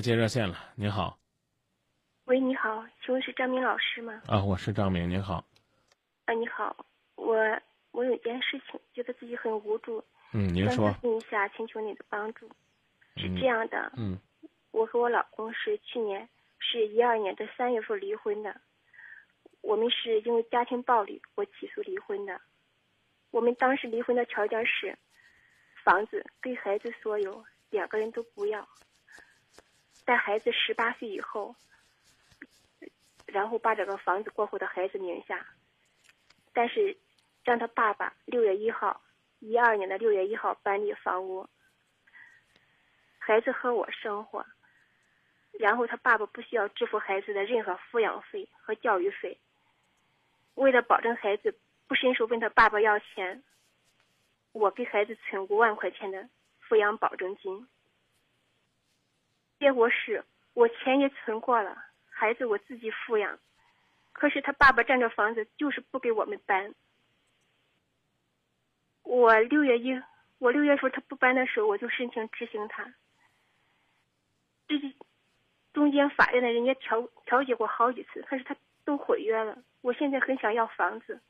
[0.00, 1.18] 来接热线了，您好
[2.24, 4.22] 喂，你好，请问是张明老师吗？
[4.28, 5.44] 啊，我是张明，您好。
[6.24, 6.74] 啊，你好，
[7.16, 7.36] 我
[7.90, 11.00] 我有一件事情，觉得自己很无助，嗯，您说咨。
[11.02, 12.48] 询一下，请求你的帮助。
[13.18, 14.18] 是嗯这样的，嗯
[14.70, 16.26] 我和我老公是去年
[16.58, 18.58] 是一二年的三月份离婚的，
[19.60, 22.40] 我们是因为家庭暴力我起诉离婚的。
[23.32, 24.96] 我们当时离婚的条件是，
[25.84, 28.66] 房子给孩子所有，两个人都不要。
[30.10, 31.54] 在孩子十八岁以后，
[33.26, 35.46] 然后把这个房子过户到孩子名下，
[36.52, 36.96] 但是
[37.44, 39.00] 让他爸爸六月一号，
[39.38, 41.48] 一二年的六月一号搬离房屋，
[43.20, 44.44] 孩子和我生活，
[45.60, 49.38] 然后他爸爸不需要支付孩子的任何抚养费和教育费。
[50.54, 51.56] 为了保证孩子
[51.86, 53.44] 不伸手问他爸爸要钱，
[54.50, 56.28] 我给孩子存五万块钱的
[56.68, 57.68] 抚养保证金。
[59.60, 61.76] 结果是我钱也存过了，
[62.10, 63.38] 孩子我自己抚养，
[64.12, 66.74] 可是他爸爸占着房子就是不给我们搬。
[69.02, 70.02] 我六月一，
[70.38, 72.94] 我六月份他不搬的时候，我就申请执行他。
[74.66, 74.80] 这
[75.74, 79.58] 中间法院的人家调调解过好几次，可是他都毁约了。
[79.82, 81.20] 我现在很想要房子，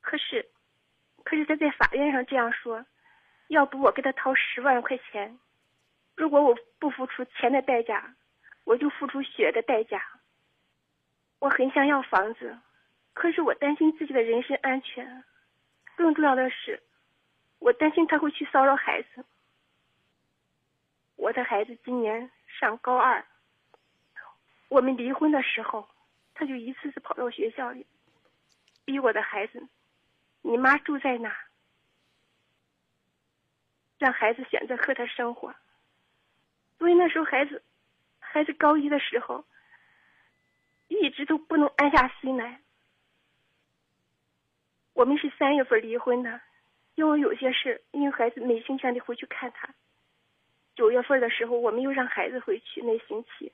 [0.00, 0.48] 可是，
[1.24, 2.86] 可是他在法院上这样说，
[3.48, 5.38] 要不我给他掏十万块钱，
[6.20, 8.14] 如果我不付出钱的代价，
[8.64, 10.04] 我就付出血的代价。
[11.38, 12.58] 我很想要房子，
[13.14, 15.24] 可是我担心自己的人身安全，
[15.96, 16.82] 更重要的是，
[17.58, 19.24] 我担心他会去骚扰孩子。
[21.16, 23.24] 我的孩子今年上高二，
[24.68, 25.88] 我们离婚的时候，
[26.34, 27.86] 他就一次次跑到学校里，
[28.84, 29.66] 逼我的孩子
[30.44, 31.34] ：“你妈住在哪？”
[33.96, 35.54] 让孩子选择和他生活。
[36.80, 37.62] 所以那时候孩子，
[38.20, 39.44] 孩子高一的时候，
[40.88, 42.62] 一直都不能安下心来。
[44.94, 46.40] 我们是三月份离婚的，
[46.94, 49.68] 因为有些事，因为孩子每星期还得回去看他。
[50.74, 53.52] 九月份的时候，我们又让孩子回去那星期，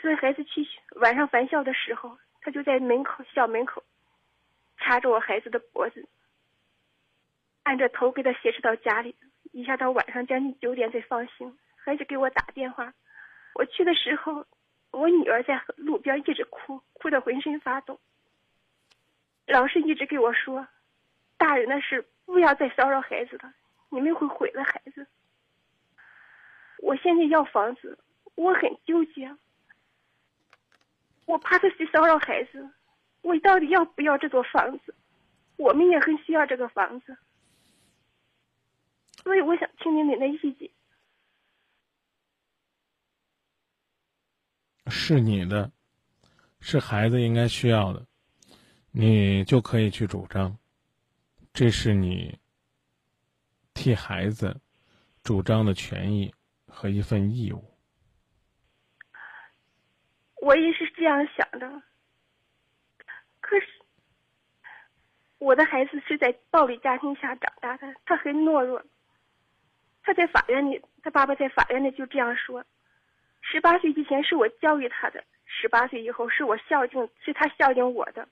[0.00, 3.84] 所以孩子去晚上返校的时候，他就在门口校门口，
[4.78, 6.08] 掐着我孩子的脖子，
[7.64, 9.14] 按着头给他挟持到家里，
[9.52, 11.58] 一下到晚上将近九点才放行。
[11.86, 12.92] 孩子给我打电话，
[13.54, 14.44] 我去的时候，
[14.90, 18.00] 我女儿在路边一直哭，哭得浑身发抖。
[19.46, 20.66] 老师一直给我说，
[21.36, 23.54] 大人的事不要再骚扰孩子了，
[23.90, 25.06] 你们会毁了孩子。
[26.78, 27.96] 我现在要房子，
[28.34, 29.32] 我很纠结，
[31.24, 32.68] 我怕他去骚扰孩子，
[33.22, 34.92] 我到底要不要这座房子？
[35.56, 37.16] 我们也很需要这个房子，
[39.22, 40.68] 所以我想听听您的意见。
[44.88, 45.70] 是你的，
[46.60, 48.06] 是孩子应该需要的，
[48.90, 50.56] 你就可以去主张，
[51.52, 52.38] 这是你
[53.74, 54.60] 替孩子
[55.22, 56.32] 主张的权益
[56.66, 57.64] 和一份义务。
[60.40, 61.82] 我也是这样想的，
[63.40, 63.66] 可是
[65.38, 68.84] 我的孩子是在暴力家庭下长大的，他很懦弱。
[70.02, 72.64] 他在法院里，他爸爸在法院里就这样说。
[73.48, 78.28] 十八岁之前是我教育他的，十八岁以后是我孝敬，是他孝敬我的。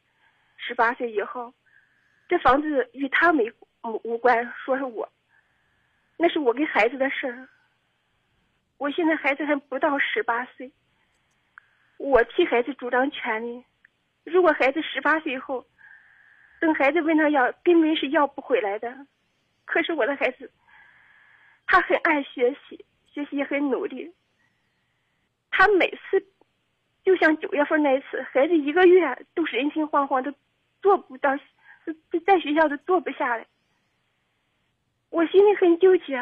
[0.56, 1.54] 十八岁以后，
[2.28, 3.48] 这房子与他没
[3.84, 5.08] 无无关，说是我，
[6.16, 7.48] 那是我跟孩子的事儿。
[8.76, 10.72] 我现在孩子还不到十八岁，
[11.96, 13.64] 我替孩子主张权利。
[14.24, 15.64] 如果孩子十八岁以后，
[16.60, 19.06] 等孩子问他要，根本是要不回来的。
[19.64, 20.50] 可是我的孩子，
[21.66, 24.12] 他很爱学习，学习也很努力。
[25.57, 26.26] 他每次，
[27.05, 30.34] 就像九月份那一次，孩子一个月都是人心惶惶，都
[30.82, 31.30] 坐不到，
[32.26, 33.46] 在学校都坐不下来。
[35.11, 36.16] 我心里很纠结，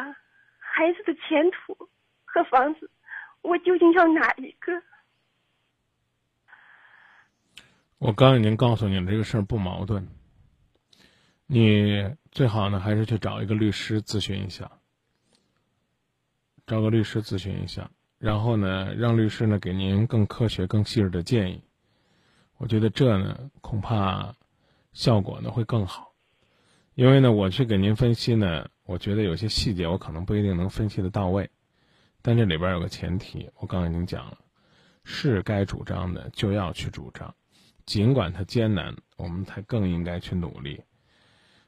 [0.59, 1.89] 孩子的前途
[2.25, 2.91] 和房子，
[3.41, 4.83] 我究竟要哪一个？
[7.97, 10.07] 我刚已经告诉你了，这个事儿不矛盾。
[11.47, 14.69] 你最好呢，还是去找一个律师咨询一下，
[16.67, 17.89] 找个律师咨询一下。
[18.23, 21.61] 然后呢，让律师呢给您更科学、更细致的建议。
[22.55, 24.33] 我觉得这呢恐怕
[24.93, 26.13] 效果呢会更好，
[26.95, 31.49] 因为呢我去给您分析呢，我觉得有些细节我可能不一定能分析的到位。
[32.21, 34.37] 但这里边有个前提，我刚刚已经讲了，
[35.03, 37.35] 是该主张的就要去主张，
[37.85, 40.81] 尽管它艰难，我们才更应该去努力，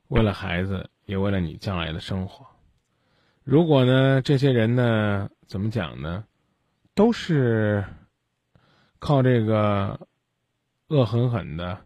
[0.07, 2.47] 为了孩子，也为了你将来的生活。
[3.43, 6.23] 如果呢这些人呢怎么讲呢？
[6.95, 7.85] 都是
[8.97, 10.07] 靠这个
[10.87, 11.85] 恶狠狠的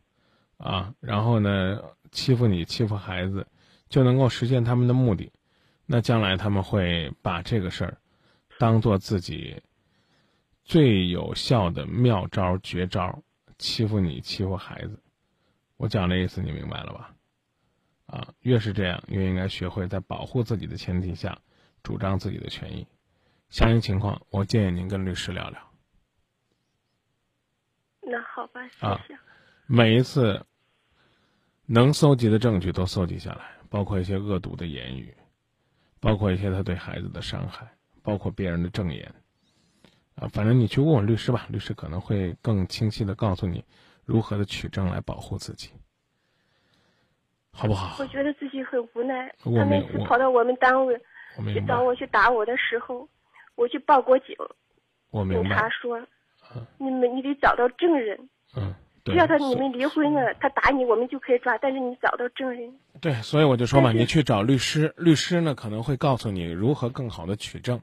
[0.58, 1.82] 啊，然后呢
[2.12, 3.46] 欺负你、欺负孩子，
[3.90, 5.32] 就能够实现他们的目的。
[5.86, 7.98] 那将来他们会把这个事儿
[8.60, 9.62] 当做自己
[10.64, 13.24] 最有效的妙招、绝招，
[13.58, 15.02] 欺负你、欺负孩子。
[15.78, 17.16] 我讲的意思你明白了吧？
[18.06, 21.40] 啊，越是这样，越应该学会在保护自己的前提下，
[21.82, 22.86] 主张自己的权益。
[23.50, 25.60] 相应情况，我建议您跟律师聊聊。
[28.02, 29.20] 那好吧，谢谢。
[29.66, 30.46] 每一次
[31.66, 35.16] 能搜集的证据都搜集下来，包括一些恶毒的言语，
[36.00, 39.14] 包括一些他对孩子的伤害，包括别人的证言。
[40.16, 43.66] 啊，反正你去问问律师吧，律师可能会更清晰的告诉你
[44.06, 45.72] 如何的取证来保护自己，
[47.52, 47.96] 好不好？
[48.04, 49.34] 我觉得自己很无奈。
[49.40, 51.00] 他每次跑到我们单位
[51.54, 53.10] 去找我去打我的时候。
[53.60, 54.34] 我去报过警，
[55.12, 56.00] 警察说
[56.80, 58.30] ：“你们你得找到证人。
[58.56, 61.58] 嗯，只要他你们离婚了，他打你，我们就可以抓。
[61.58, 62.74] 但是你找到证人。
[63.02, 67.82] 对，所以我就说嘛，你去找律师，律师呢可能会告诉你如何更好的取证。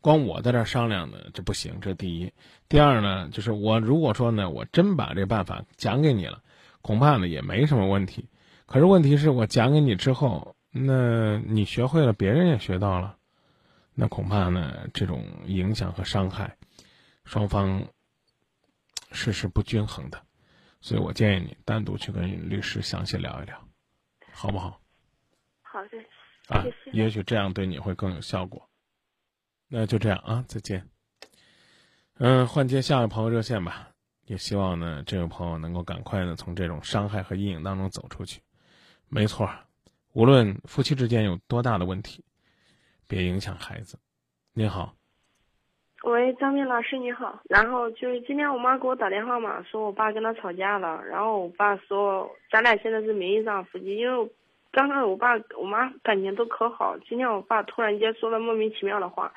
[0.00, 1.80] 光我在这商量呢，这不行。
[1.80, 2.32] 这第一，
[2.68, 6.40] 第二呢，就是我如果说呢，我真把这办法讲给你了，
[6.82, 8.28] 恐怕呢也没什么问题。
[8.66, 13.15] 可是问题是我讲给你之后，那你学会了，别人也学到了。”
[13.98, 16.54] 那恐怕呢，这种影响和伤害，
[17.24, 17.82] 双方
[19.10, 20.22] 是是不均衡的，
[20.82, 23.58] 所以我建议你单独去跟律师详细聊一聊，
[24.32, 24.78] 好不好？
[25.62, 25.98] 好的，
[26.48, 26.62] 啊。
[26.92, 28.68] 也许这样对你会更有效果。
[29.66, 30.86] 那就这样啊，再见。
[32.18, 33.90] 嗯，换接下一位朋友热线吧。
[34.26, 38.42] 也希望呢，这位朋友能够赶快的从这种伤害和阴影当中走出去。
[39.08, 39.48] 没错，
[40.12, 42.22] 无论夫妻之间有多大的问题。
[43.08, 43.98] 别影响孩子。
[44.54, 44.92] 你好，
[46.04, 47.40] 喂，张明老师你好。
[47.48, 51.02] 然后就是今天我妈给我打电话嘛，说我爸跟他吵架了。
[51.08, 54.30] 然后我爸说咱俩现在是名义上夫妻，因为
[54.72, 59.32] 刚开始我爸我妈感情都可好，今天我爸突然间说了莫名其妙的话，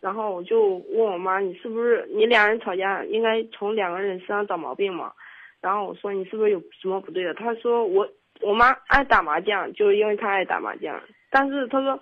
[0.00, 5.12] 然后我就问我妈，你是不是你俩人吵架应该从两个人身上找毛病嘛？
[5.60, 7.32] 然后我说你是不是有什么不对的？
[7.34, 8.06] 他说我
[8.40, 11.00] 我妈爱打麻将，就是因为她爱打麻将，
[11.30, 11.98] 但是他说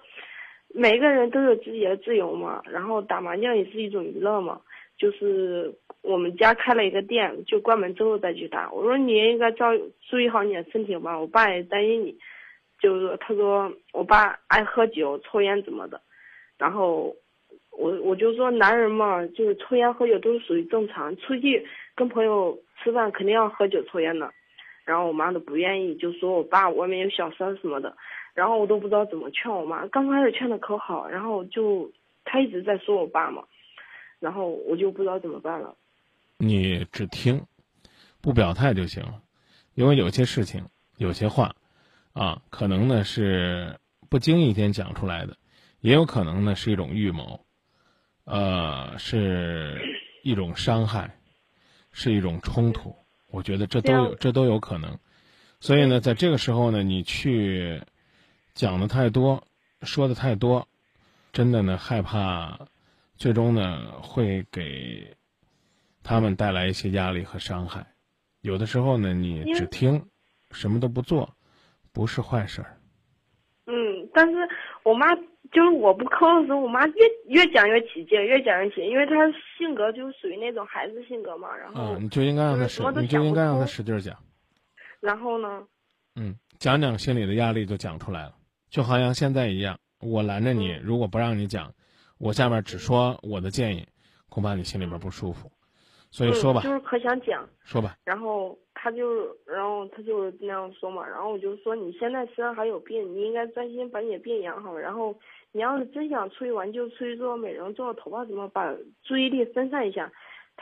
[0.75, 4.61] 每个人都有自己的自由嘛，然后打麻将也是一种娱乐嘛，
[4.97, 8.71] 就是我们家开了一个店，就关门之后再去打。
[8.73, 9.67] 我说你也应该照
[10.09, 12.17] 注意好你的身体吧，我爸也担心你。
[12.81, 16.01] 就是他说我爸爱喝酒、抽烟怎么的，
[16.59, 17.15] 然后
[17.71, 21.65] 我我就说男人嘛，就是抽烟喝酒都是属于正常，出去
[21.95, 24.29] 跟朋友吃饭肯定要喝酒抽烟的，
[24.85, 27.97] 然后我妈都不愿意，就说我爸外面有小三什么的，
[28.35, 31.91] 然后我都不知道怎么劝我妈，刚开始劝的可好，然后就
[32.25, 33.43] 她一直在说我爸嘛，
[34.21, 35.75] 然后我就不知道怎么办了。
[36.39, 37.47] 你只听，
[38.21, 39.23] 不表态就行了，
[39.75, 40.65] 因为有些事情，
[40.97, 41.55] 有些话。
[42.15, 43.79] 啊，可能呢是
[44.11, 45.35] 不经意间讲出来的，
[45.81, 47.47] 也有可能呢是一种预谋，
[48.25, 49.81] 呃，是
[50.23, 51.17] 一种伤害，
[51.91, 52.95] 是一种冲突。
[53.31, 54.99] 我觉得这都有，这都有可能。
[55.59, 57.81] 所以呢，在这个时候呢，你去
[58.55, 59.43] 讲的太多，
[59.83, 60.67] 说的太多，
[61.33, 62.59] 真的呢害怕，
[63.17, 65.17] 最终呢会给
[66.03, 67.87] 他们带来一些压力和伤害。
[68.41, 70.05] 有的时候呢，你只听，
[70.51, 71.29] 什么都不做。
[71.95, 72.81] 不是坏事儿。
[73.67, 74.49] 嗯，但是
[74.83, 76.95] 我妈就是我不抠的时候，我妈越
[77.27, 79.13] 越讲越起劲，越讲越起劲，因为她
[79.59, 81.55] 性格就属于那种孩子性格嘛。
[81.55, 84.17] 然后，嗯，你就应该让她使，你就应该让她使劲讲。
[85.01, 85.63] 然后呢？
[86.17, 88.35] 嗯，讲讲心里的压力就讲出来了，
[88.73, 91.71] 就好像现在一样，我拦着你，如果不让你讲，
[92.19, 93.87] 我下面只说我的建议，
[94.31, 95.53] 恐怕你心里边不舒服。
[96.11, 97.47] 所以说吧，就是可想讲。
[97.65, 97.97] 说吧。
[98.05, 101.07] 然后他就，然后他就那样说嘛。
[101.07, 104.75] 然后我就说，你现在身上还有病，你应该专心把你的病养好。
[104.79, 105.15] 然后
[105.53, 110.11] 你要是真想出去玩，就出去做美容，做头发，怎么把注意力分散一下。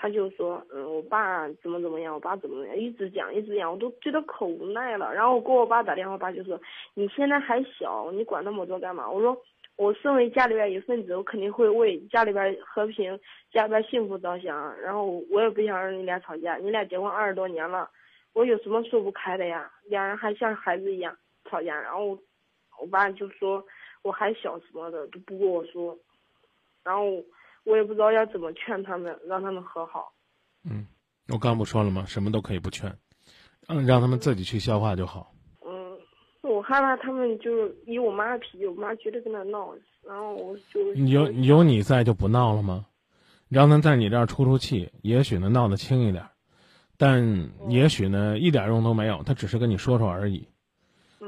[0.01, 5.13] 他就说，嗯，我爸怎么怎么样，我爸怎么怎么样，一直讲一直讲，我都觉得可无奈了。
[5.13, 6.59] 然后我给我爸打电话，我爸就说，
[6.95, 9.11] 你现在还小，你管那么多干嘛？
[9.11, 9.37] 我说。
[9.77, 13.19] 我身为家里边一份子，我肯定会为家里边和平、
[13.51, 14.79] 家里边幸福着想。
[14.79, 17.89] 然后我也不想让你俩吵架，你俩结婚二十多年了，
[18.35, 19.73] 我有什么说不开的呀？
[19.85, 21.17] 两人还像孩子一样
[21.49, 22.19] 吵架，然后
[22.79, 23.65] 我爸就说
[24.03, 25.97] 我还小什么的都不跟我说，
[26.85, 27.17] 然后
[27.65, 30.13] 我也不知道要怎么劝他们，让他们和好。
[30.65, 30.87] 嗯，
[31.29, 32.05] 我刚不说了吗？
[32.07, 32.95] 什么都可以不劝，
[33.69, 35.33] 嗯，让他们自己去消化就好。
[35.65, 35.99] 嗯
[36.43, 42.87] 我害怕他们就是以我妈的脾气，我妈绝对跟他闹，然后我就有有你在就不闹了吗？
[43.49, 46.25] 让他在你这儿出出气，也许呢闹得轻一点，
[46.97, 50.49] 但也许呢一点用都没有，他只是跟你说说而已。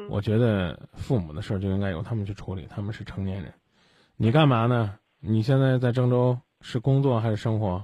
[0.09, 3.53] 我觉得父母的事儿就应该由他们去处理，他们是成年人。
[4.17, 4.99] 你干嘛呢？
[5.25, 7.83] 你现在在郑州是工作还是生活？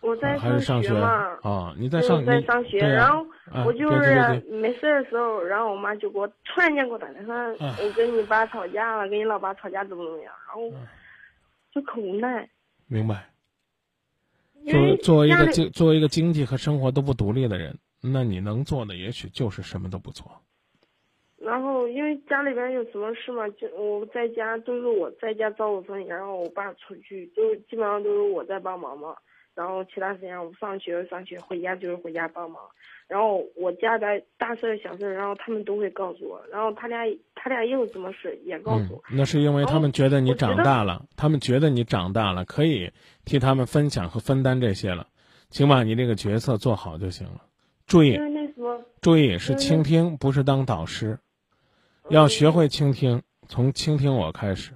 [0.00, 1.08] 我在上学嘛。
[1.42, 3.24] 啊，你在上在上学，然后。
[3.66, 10.62] 我就是没事的时候，然后我妈就给我突然间给我打电话，我跟你爸吵架了，跟你老爸吵架怎么怎么样，然后
[11.70, 12.48] 就可无奈。
[12.86, 13.26] 明白。
[14.66, 20.26] 作作为一个经作为一个经济和生活都不独立的人，那你能做的也许就是什么都不做。
[21.94, 29.14] 因为家里边有什么事嘛，就我在家都是我在家照顾生意，然后我爸出去，就基本上都是我在帮忙嘛。
[29.54, 32.60] 然后其他时间我上学上学，回家就是回家帮忙。
[33.06, 36.44] 然后我家的大事小事，然后他们都会告诉我。
[36.50, 37.04] 然后他俩
[37.36, 39.02] 他俩也有什么事也告诉我。
[39.12, 42.90] 那是因为他们觉得你长大了，他们觉得你长大了，可以
[43.24, 45.06] 替他们分享和分担这些了。
[45.50, 47.42] 请把你这个角色做好就行了。
[47.86, 48.18] 注意，
[49.00, 51.16] 注意是倾听，不是当导师。
[52.10, 54.72] 要学会倾听，从倾听我开始。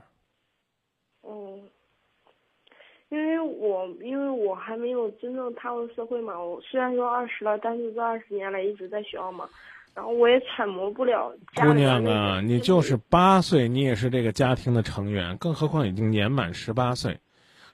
[3.11, 9.49] 因为我因为我还没有真正踏入社会嘛，我虽然说二十了，但是这二十年来一直在学校嘛，
[9.95, 11.33] 然后我也揣摩不了。
[11.55, 17.19] 姑娘啊，你就是八岁，你也是这个家庭的成员，更何况已经年满十八岁，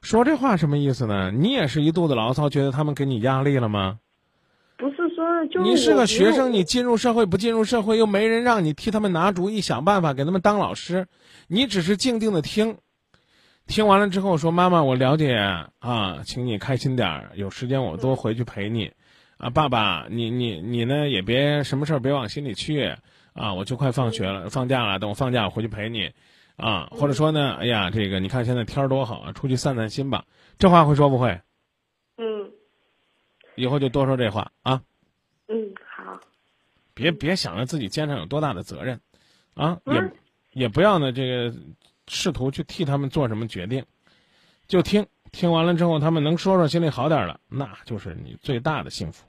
[0.03, 1.33] 说这话什么意思呢？
[1.33, 3.99] 你也是一肚子牢骚，觉得他们给你压力了吗？
[5.62, 11.07] 你是个学生，你进入社会不进入社会，又没人让你替他们拿主意、想办法给他们当老师，
[11.49, 12.79] 你只是静静的听。
[13.66, 15.35] 听完了之后说：“妈妈，我了解
[15.79, 18.93] 啊，请你开心点儿，有时间我多回去陪你。
[19.39, 22.95] 啊，爸爸，你你你呢，也别什么事儿别往心里去
[23.33, 23.55] 啊。
[23.55, 26.12] 我就快放学了，放假了，等我放假我回去陪你，
[26.57, 30.25] 啊，或者说呢，哎呀，这个你看现在天儿多好啊，出去散散心吧。
[30.59, 31.41] 这话会说不会？
[32.18, 32.51] 嗯。
[33.57, 34.83] 以后就多说这话啊。
[35.49, 36.21] 嗯，好。
[36.95, 39.01] 别别想着自己肩上有多大的责任，
[39.55, 40.13] 啊，也
[40.53, 41.53] 也不要呢这个
[42.07, 43.85] 试图去替他们做什么决定，
[44.69, 49.27] 就听听完了之后，他们能说说心里好点了，那就是你最大的幸福，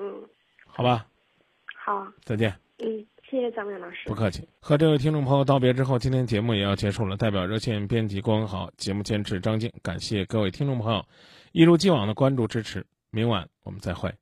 [0.00, 0.28] 嗯，
[0.66, 1.06] 好吧？
[1.76, 2.52] 好，再见。
[2.78, 3.98] 嗯，谢谢张明老师。
[4.06, 4.46] 不客气。
[4.60, 7.16] 和这位听众朋友道别之后，今天节目也要结束了。
[7.16, 11.06] 代表热线编辑郭文豪，节目监制张静，感谢各位听众朋友
[11.52, 12.84] 一如既往的关注支持。
[13.10, 14.12] 明晚我们再会。